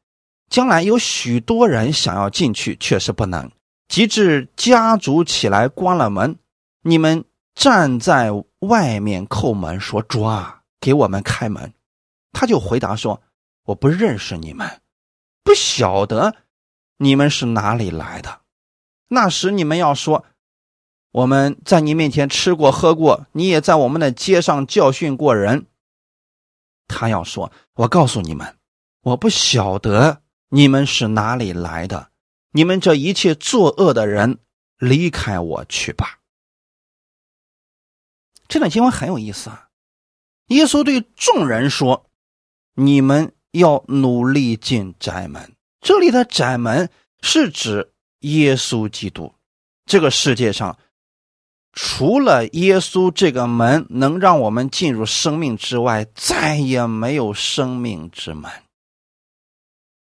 [0.50, 3.52] 将来有许多人想要进去，却是不能。
[3.88, 6.38] 及至家族起来关了门，
[6.82, 7.24] 你们
[7.54, 11.72] 站在外面叩门说：“主啊，给我们开门。”
[12.34, 13.22] 他就回答说
[13.66, 14.82] ：“我不认识你们，
[15.44, 16.36] 不晓得
[16.98, 18.42] 你们是哪里来的。
[19.10, 20.26] 那时你们要说，
[21.12, 25.68] 我们在你面前吃过喝过，你也在我们的街上教训过人。”
[26.88, 28.58] 他要说：“我告诉你们，
[29.02, 32.12] 我不晓得你们是哪里来的。
[32.52, 34.40] 你们这一切作恶的人，
[34.78, 36.20] 离开我去吧。”
[38.48, 39.70] 这段经文很有意思啊！
[40.48, 42.06] 耶稣对众人说
[42.76, 46.90] ：“你们要努力进窄门。”这里的窄门
[47.22, 49.34] 是指耶稣基督。
[49.86, 50.78] 这个世界上，
[51.76, 58.50] 除了耶稣这个门能让我们进入生命之外，再也没有生命之门。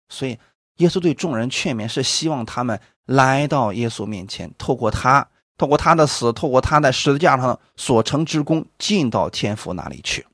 [0.08, 0.38] 所以，
[0.76, 5.28] 耶稣对众人劝勉是希望他们来到耶稣面前，透过他。
[5.58, 10.24] 透过他的死，透过他在十字架上所成之功，进到天父那里去。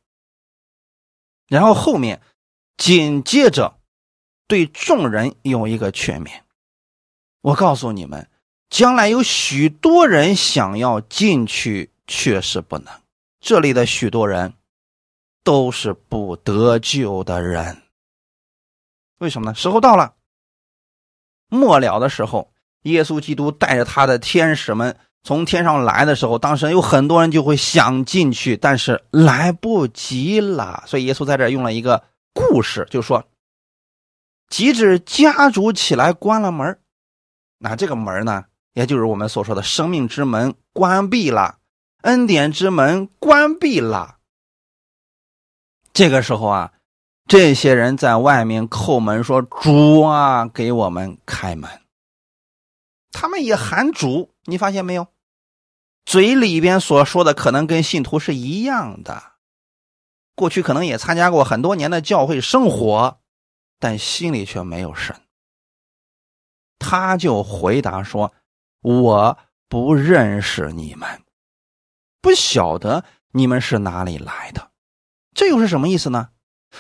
[1.49, 2.21] 然后后面
[2.77, 3.79] 紧接着
[4.47, 6.43] 对众人有一个劝勉。
[7.41, 8.29] 我告诉你们，
[8.71, 12.93] 将来有许多人想要进去，却是不能。
[13.41, 14.55] 这里的许多人
[15.43, 17.83] 都是不得救的人。
[19.19, 19.55] 为什么呢？
[19.55, 20.15] 时候到了，
[21.49, 22.53] 末了的时候，
[22.83, 24.97] 耶稣基督带着他的天使们。
[25.27, 30.85] 从天上来的时候，当时有很多人就会想进去，但是来不及了。
[30.87, 32.05] 所以耶稣在这用了一个
[32.35, 33.27] 故事，就说
[34.51, 36.79] ：“即使家主起来关了门，
[37.57, 38.45] 那这个门呢，
[38.75, 41.61] 也就是我们所说的生命之门关闭了，
[42.03, 44.19] 恩典之门关闭了。
[45.93, 46.73] 这个时候啊，
[47.27, 51.71] 这些人在外面叩门说：‘主啊，给我们开门。’
[53.13, 55.07] 他们也喊主，你发现没有？”
[56.05, 59.23] 嘴里边所说的可能跟信徒是一样的，
[60.35, 63.21] 过去可能也参加过很多年的教会生活，
[63.79, 65.17] 但心里却没有神。
[66.79, 68.35] 他就回答说
[68.85, 71.09] ：“我不认识你们，
[72.21, 74.71] 不晓得你们是哪里来的。”
[75.35, 76.29] 这又是什么意思呢？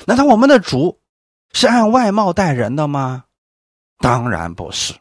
[0.06, 1.00] 难道我们的主
[1.52, 3.24] 是按外貌待人的吗？
[3.98, 4.94] 当然不是。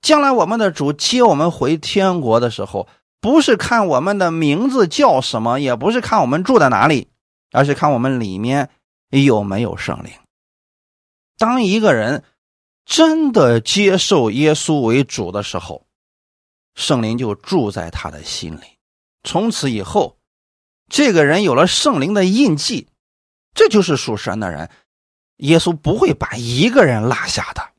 [0.00, 2.88] 将来我们的主接我们回天国的时候，
[3.20, 7.08] 不是看我们的名字叫什么，也不是看我们住在哪里，
[7.52, 8.70] 而是看我们里面
[9.10, 10.12] 有没有圣灵。
[11.36, 12.24] 当一个人
[12.84, 15.86] 真的接受耶稣为主的时候，
[16.74, 18.78] 圣灵就住在他的心里。
[19.22, 20.18] 从此以后，
[20.88, 22.88] 这个人有了圣灵的印记，
[23.54, 24.70] 这就是属神的人。
[25.38, 27.72] 耶稣不会把一个人落下的。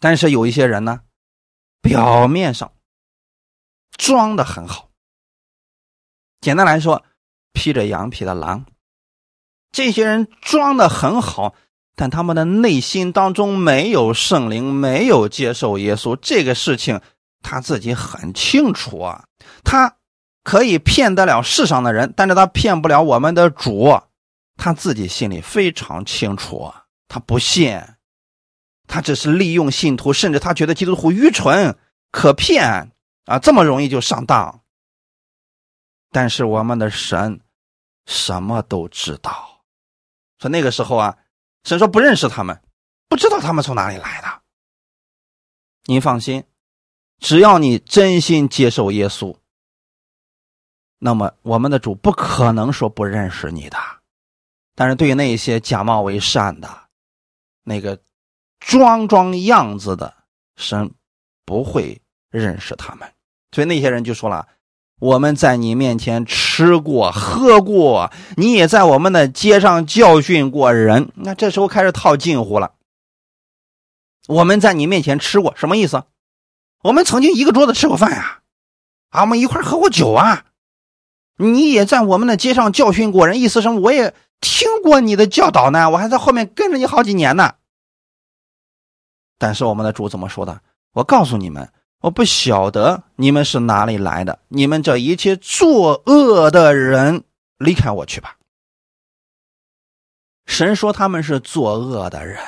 [0.00, 1.02] 但是有一些人呢，
[1.80, 2.74] 表面上
[3.96, 4.90] 装的很好。
[6.40, 7.04] 简单来说，
[7.52, 8.66] 披着羊皮的狼。
[9.70, 11.54] 这些人装的很好，
[11.96, 16.16] 但他们的内心当中没有圣灵，没有接受耶稣。
[16.20, 17.00] 这个事情
[17.42, 19.24] 他自己很清楚啊。
[19.62, 19.96] 他
[20.42, 24.00] 可以骗得了世上的人，但是他骗不了我们的主。
[24.56, 27.80] 他自己心里非常清楚啊，他不信。
[28.86, 31.76] 他只是利用信徒，甚至他觉得基督徒愚蠢、
[32.10, 32.92] 可骗
[33.24, 34.60] 啊，这么容易就上当。
[36.12, 37.40] 但是我们的神
[38.06, 39.64] 什么都知道，
[40.38, 41.16] 说那个时候啊，
[41.64, 42.62] 神说不认识他们，
[43.08, 44.42] 不知道他们从哪里来的。
[45.86, 46.44] 您放心，
[47.18, 49.36] 只要你真心接受耶稣，
[50.98, 53.76] 那么我们的主不可能说不认识你的。
[54.74, 56.88] 但是对于那些假冒为善的，
[57.64, 58.00] 那个。
[58.66, 60.24] 装装样子的
[60.56, 60.90] 神
[61.44, 62.00] 不会
[62.30, 63.12] 认识他们，
[63.52, 64.48] 所以那些人就说了
[65.04, 72.72] ：“我们在你面前吃过喝过，你也在我们的街上教训过人。”那这时候开始套近乎了。
[74.26, 76.04] 我们在你面前吃过什么意思？
[76.82, 78.40] 我们曾经一个桌子吃过饭呀，
[79.10, 80.46] 啊，我们一块喝过酒啊。
[81.36, 83.80] 你也在我们的街上教训过人，意思什么？
[83.80, 87.56] 我也听过你的教导呢，我还在后面跟着你好几年呢。
[89.36, 90.62] 但是我们的主怎么说的？
[90.94, 91.70] 我告诉你们，
[92.04, 94.38] 我不晓得你们是哪里来的。
[94.48, 97.24] 你们这一切作恶的人，
[97.56, 98.36] 离开我去吧。
[100.44, 102.38] 神说他们是作恶的人，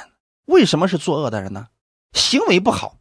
[0.45, 1.69] 为什么是作恶的人呢？
[2.13, 2.99] 行为不好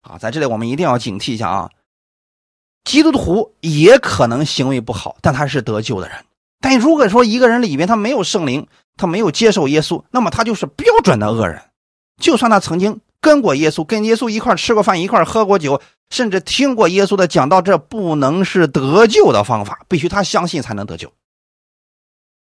[0.00, 0.18] 啊！
[0.18, 1.70] 在这里我们一定要警惕一下啊。
[2.82, 6.24] 基督徒也可能行为不好，但他是得救的人。
[6.60, 11.62] 但如果说一个人里面他没有圣灵，他没有接受耶稣，那么他就是标准的恶人。
[12.20, 13.00] 就算他曾经。
[13.22, 21.10] 跟过耶稣，跟耶稣一块吃过饭，一块喝过酒，甚至听过耶稣的讲道，这不能是得救的方法，必须他相信才能得救。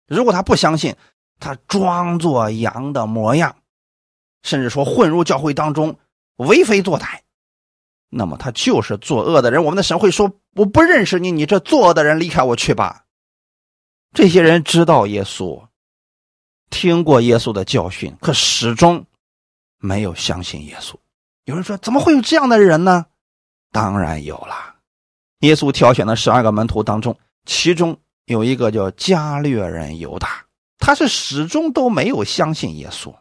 [0.07, 0.95] 如果他不相信，
[1.41, 3.57] 他装作羊的模样，
[4.43, 5.99] 甚至说混入教会当中
[6.37, 7.19] 为非作歹，
[8.09, 9.65] 那么他就是作恶的人。
[9.65, 13.07] 我们的神会说：“我不认识你，你这作恶的人，离开我去吧。”
[14.15, 15.67] 这些人知道耶稣，
[16.71, 19.05] 听过耶稣的教训，可始终
[19.81, 20.95] 没有相信耶稣。
[21.47, 23.07] 有人说：“怎么会有这样的人呢？”
[23.73, 24.77] 当然有了。
[25.41, 30.45] 耶稣挑选的十二个门徒当中，其中有一个叫加略人犹大。
[30.79, 33.15] 他是始终都没有相信耶稣，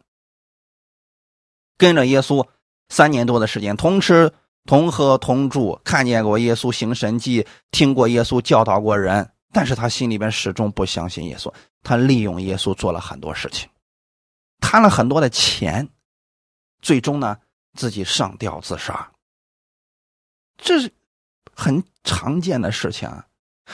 [1.77, 2.47] 跟着耶稣
[2.87, 4.31] 三年多的时间，同吃
[4.65, 11.53] 同喝同住，看见过耶稣行神迹，听过耶稣教导过人，但是他心里边始终不相信耶稣。
[11.83, 13.69] 他利用耶稣做了很多事情，
[14.61, 15.87] 贪了很多的钱，
[16.81, 17.37] 最终呢
[17.73, 19.11] 自己上吊自杀。
[20.57, 20.91] 这是
[21.53, 23.25] 很常见的事情啊。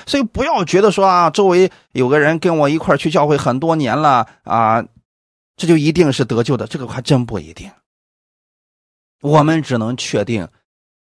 [0.06, 4.86] 所以不要觉得说啊，周围有个人跟我一块去教会很多年了啊，
[5.56, 7.72] 这就一定是得救的，这个还真不一定。
[9.22, 10.48] 我们只能确定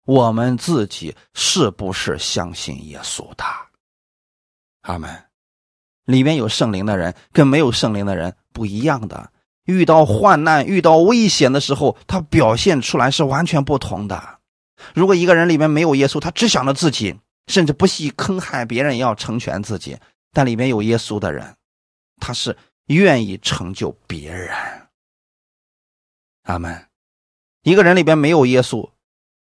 [0.04, 3.44] 我们自己是不是相信耶稣的。
[4.82, 5.24] 阿门。
[6.04, 9.32] 里面有圣灵的人跟没有圣灵的人不一样的，
[9.64, 14.38] 遇到患难、遇到危险的时候，他表现出来是完全不同的。
[14.94, 17.16] 如果一个人里面没有耶稣，他只想着自己。
[17.46, 19.98] 甚至不惜坑害别人，要成全自己。
[20.32, 21.54] 但里面有耶稣的人，
[22.18, 22.56] 他是
[22.86, 24.48] 愿意成就别人。
[26.44, 26.86] 阿门。
[27.62, 28.88] 一个人里边没有耶稣，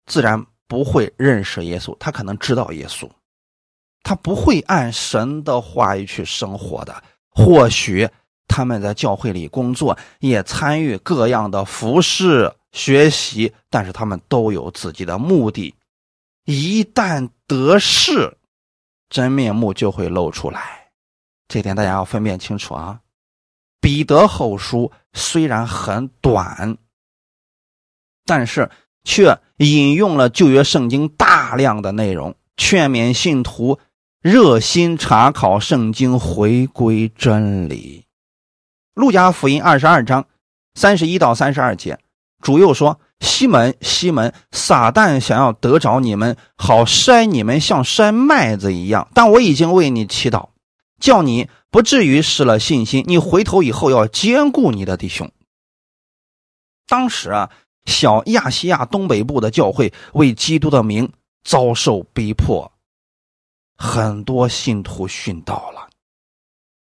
[0.05, 1.93] 自然不会认识耶稣。
[1.99, 3.09] 他可能知道耶稣，
[4.01, 7.03] 他不会按神的话语去生活的。
[7.29, 8.09] 或许
[8.49, 15.73] 他们在教会里工作，也参与各样的服饰学习，但是他们都有自己的目的。
[16.45, 18.35] 一旦得势，
[19.09, 20.89] 真面目就会露出来，
[21.47, 22.99] 这点大家要分辨清楚啊。
[23.79, 26.77] 彼得后书虽然很短，
[28.25, 28.69] 但是
[29.03, 33.79] 却引用了旧约圣经大量的内容，劝勉信徒
[34.21, 38.05] 热心查考圣经，回归真理。
[38.99, 40.25] 路加福音二十二章
[40.75, 41.97] 三十一到三十二节，
[42.41, 42.99] 主又说。
[43.21, 49.09] 西门，西门，撒旦想要得着你们，好筛你们，像筛麦子一样。
[49.13, 50.51] 但我已经为你祈祷，
[51.01, 53.03] 叫你不至于失了信心。
[53.07, 55.29] 你回头以后要兼顾你的弟兄。
[56.87, 57.49] 当时啊，
[57.83, 61.11] 小亚细亚东北部的教会为基督的名
[61.43, 62.71] 遭受逼迫，
[63.75, 65.88] 很多信徒殉道了，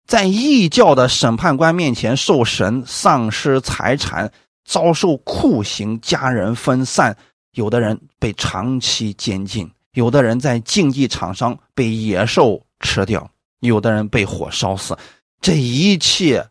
[0.07, 4.33] 在异教的审判官面前受审，丧失财产。
[4.67, 7.15] 遭受酷刑，家人分散，
[7.53, 13.31] 有的人被长期监禁，有的人在竞技场上被野兽吃掉，
[13.61, 14.97] 有的人被火烧死。
[15.43, 16.49] 这一切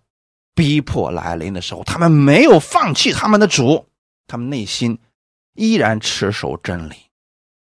[0.53, 3.83] 逼迫来临的时候，他们没有放弃他们的主，
[4.27, 4.99] 他们内心
[5.55, 6.93] 依然持守真理。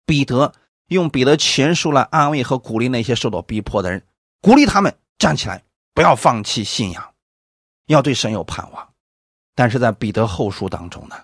[0.07, 0.51] 彼得
[0.87, 4.01] 用彼得前书来安慰和鼓励那些受到逼迫的人，
[4.41, 5.61] 鼓励他们站起来，
[5.93, 7.13] 不要放弃信仰，
[7.87, 8.89] 要对神有盼望。
[9.55, 11.15] 但是在彼得后书当中呢，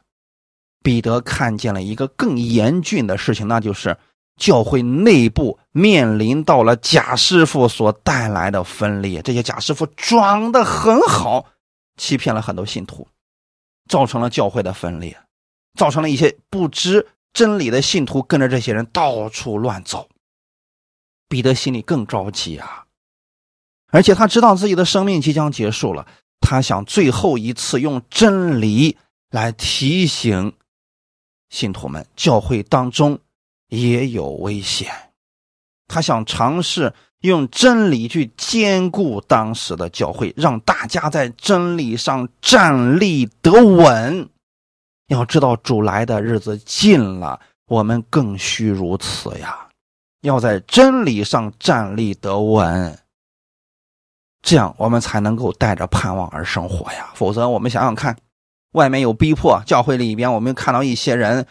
[0.83, 3.97] 彼得看见了一个更严峻的事情，那就是
[4.35, 9.21] 教会内部面临到了假师傅所带来的分裂。
[9.21, 11.45] 这些假师傅装的很好，
[11.95, 13.07] 欺骗了很多信徒，
[13.89, 15.17] 造成了教会的分裂，
[15.77, 20.09] 造成了一些不知真理的信徒跟着这些人到处乱走。
[21.29, 22.85] 彼得心里更着急啊，
[23.91, 26.05] 而且他知道自己的生命即将结束了。
[26.39, 28.95] 他想最后一次用真理
[29.31, 30.53] 来提醒
[31.49, 33.19] 信徒们，教会当中
[33.69, 34.91] 也有危险。
[35.87, 44.29] 他想尝试用真理去兼顾当时的教会，让大家在真理上站立得稳。
[45.07, 49.67] 要知道，主来的日子近了，我们更需如此呀！
[50.21, 52.99] 要在真理上站立得稳。
[54.47, 58.15] 这样我们才能够带着盼望而生活呀，否则我们想想看，
[58.71, 61.45] 外面有逼迫，教会里边我们看到一些人，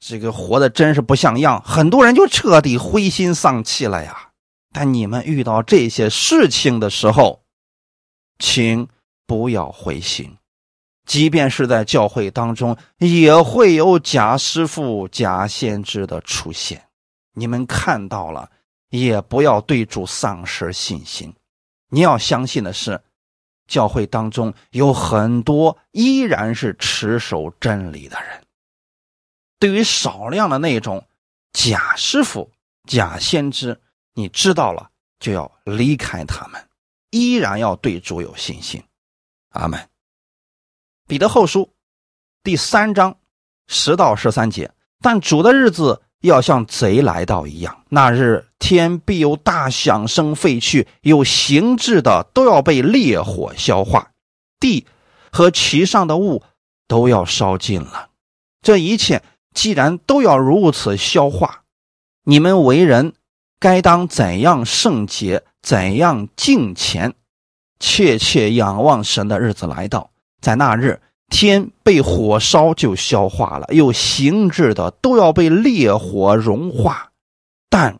[0.00, 4.30] 这个活的真是不像样，很多人就彻底灰心丧气了呀。
[4.72, 7.42] 但你们遇到这些事情的时候，
[8.40, 8.88] 请
[9.24, 10.36] 不要灰心，
[11.06, 16.82] 即便是在教会当中，也会有假师傅、假先知的出现，
[17.34, 18.50] 你们看到了，
[18.90, 21.32] 也不要对主丧失信心。
[21.94, 22.98] 你要相信的是，
[23.66, 28.42] 教会当中有很多依然是持守真理的人，
[29.58, 31.06] 对于少量的那种
[31.52, 32.50] 假师傅、
[32.88, 33.78] 假先知，
[34.14, 34.90] 你知道了
[35.20, 36.66] 就要离开他们，
[37.10, 38.82] 依然要对主有信心。
[39.50, 39.78] 阿门。
[41.06, 41.70] 彼得后书
[42.42, 43.14] 第三章
[43.66, 54.10] 十到十三节，但主的日子要像贼来到一样，那日天必有大响声废去，有形质的都要被烈火消化，
[54.58, 54.86] 地
[55.30, 56.42] 和其上的物
[56.88, 58.08] 都要烧尽了。
[58.62, 61.62] 这一切既然都要如此消化，
[62.24, 63.14] 你们为人
[63.58, 67.14] 该当怎样圣洁，怎样敬虔，
[67.80, 70.10] 切切仰望神的日子来到。
[70.40, 71.00] 在那日，
[71.32, 77.10] 天被火烧就消化了，有形质的都要被烈火融化。
[77.70, 77.98] 但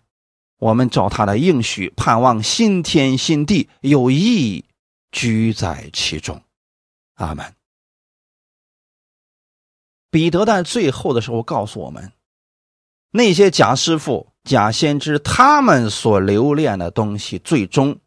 [0.59, 4.67] 我们照他的应许，盼望新天新地，有义
[5.11, 6.41] 居在其中。
[7.15, 7.55] 阿门。
[10.11, 12.13] 彼得在最后的时候告诉我们，
[13.11, 17.99] 那些假师傅、假先知，他们所留恋的东西，最终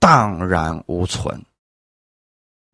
[0.00, 1.44] 荡然无存。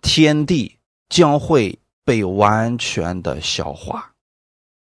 [0.00, 0.78] 天地。
[1.08, 4.12] 将会被完全的消化，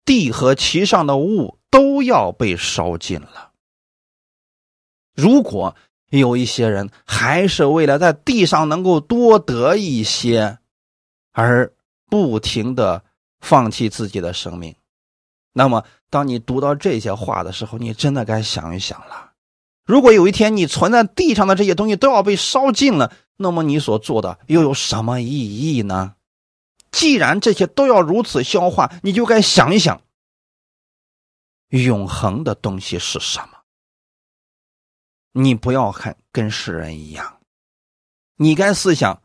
[0.05, 3.51] 地和其上的物都要被烧尽了。
[5.13, 5.76] 如果
[6.09, 10.57] 有一些人还是为了在地上能够多得一些，
[11.32, 11.72] 而
[12.09, 13.03] 不停的
[13.39, 14.76] 放弃自己的生命，
[15.53, 19.32] 那么当你读到这些话的时候，你真的该想一想了。
[19.86, 26.15] 如果有一天你存在地上的这些东西都要被烧尽了，那么你所做的又有什么意义呢？
[26.91, 30.01] 既然这些都要如此消化，你就该想一想，
[31.69, 33.57] 永恒的东西是什么？
[35.31, 37.39] 你不要看跟世人一样，
[38.35, 39.21] 你该思想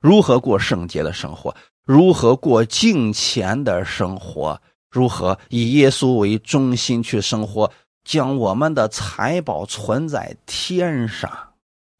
[0.00, 1.54] 如何过圣洁的生活，
[1.84, 11.45] 如何过敬虔的生活，如何以耶稣为中心去生活，将我们的财宝存在天上，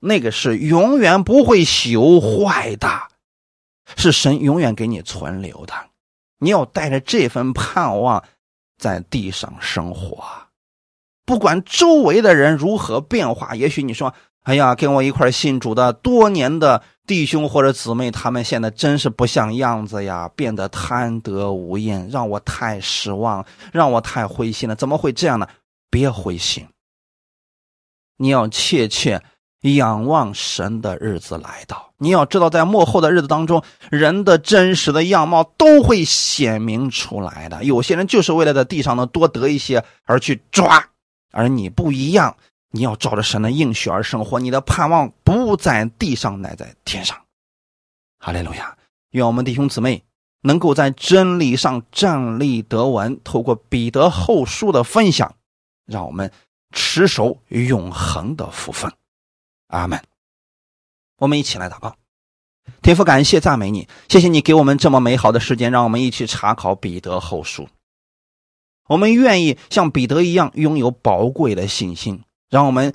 [0.01, 2.89] 那个是永远不会朽坏的。
[3.97, 5.73] 是神永远给你存留的，
[6.41, 8.25] 你要带着这份盼望
[8.77, 10.25] 在地上生活，
[11.25, 13.55] 不管周围的人如何变化。
[13.55, 24.75] 也许你说：“哎呀，跟我一块信主的多年的弟兄或者姊妹，他们现在真是不像样子呀，变得贪得无厌，让我太失望，让我太灰心了。
[24.75, 25.47] 怎么会这样呢？
[25.89, 26.67] 别灰心，
[28.17, 29.23] 你要切切。”
[29.75, 37.65] 仰望神的日子来到，你要知道，在幕后的日子当中，人的真实的样貌都会显明出来的。
[37.65, 40.89] 有些人就是为了在地上能多得一些而去抓，
[41.33, 42.37] 而你不一样，
[42.71, 44.39] 你要照着神的应许而生活。
[44.39, 47.17] 你的盼望不在地上，乃在天上。
[48.19, 48.77] 哈利路亚！
[49.11, 50.03] 愿我们弟兄姊妹
[50.43, 53.19] 能够在真理上站立得稳。
[53.25, 55.35] 透过彼得后书的分享，
[55.87, 56.31] 让我们
[56.73, 58.93] 持守永恒的福分。
[59.69, 60.03] 阿门。
[61.19, 61.97] 我们一起来祷告，
[62.83, 67.69] 天父，感谢赞美你，谢谢你给我们这么美好的时间，让我们一起查考彼得后书。
[68.89, 72.93] 我们愿意像彼得一样拥有宝贵的信心，让我们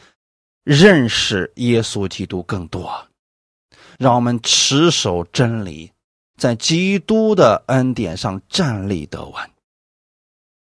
[0.63, 3.07] 认识耶稣基督更多，
[3.97, 5.91] 让我们持守真理，
[6.37, 9.49] 在基督的恩典上站立得稳，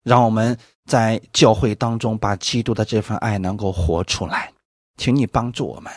[0.05, 4.53] 让我们在教会当中把基督的这份爱能够活出来。
[4.97, 5.93] 请你帮助我们，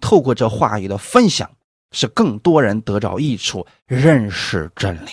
[0.00, 1.50] 透过这话语的分享，
[1.92, 5.10] 使更多人得着益处，认识真理。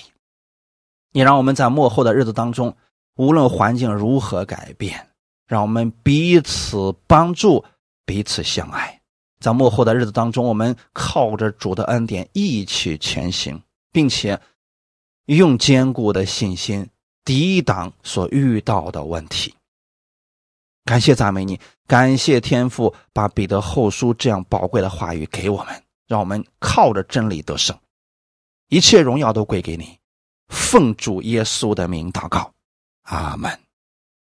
[1.11, 2.75] 你让我们在幕后的日子当中，
[3.15, 5.09] 无论环境如何改变，
[5.47, 7.63] 让我们彼此帮助，
[8.05, 9.01] 彼此相爱。
[9.39, 13.61] 在幕后的日子当中，我们靠着主的恩典一起前行，
[13.91, 14.39] 并且
[15.25, 16.87] 用坚固的信心
[17.23, 19.53] 抵挡所遇到的问题。
[20.87, 27.77] 感谢赞美你，感谢天父把彼得后书这样宝贵的话语给我们，让我们靠着真理得胜，
[28.69, 29.99] 一切荣耀都归给你，
[30.47, 32.53] 奉主耶稣的名祷告，
[33.03, 33.66] 阿门。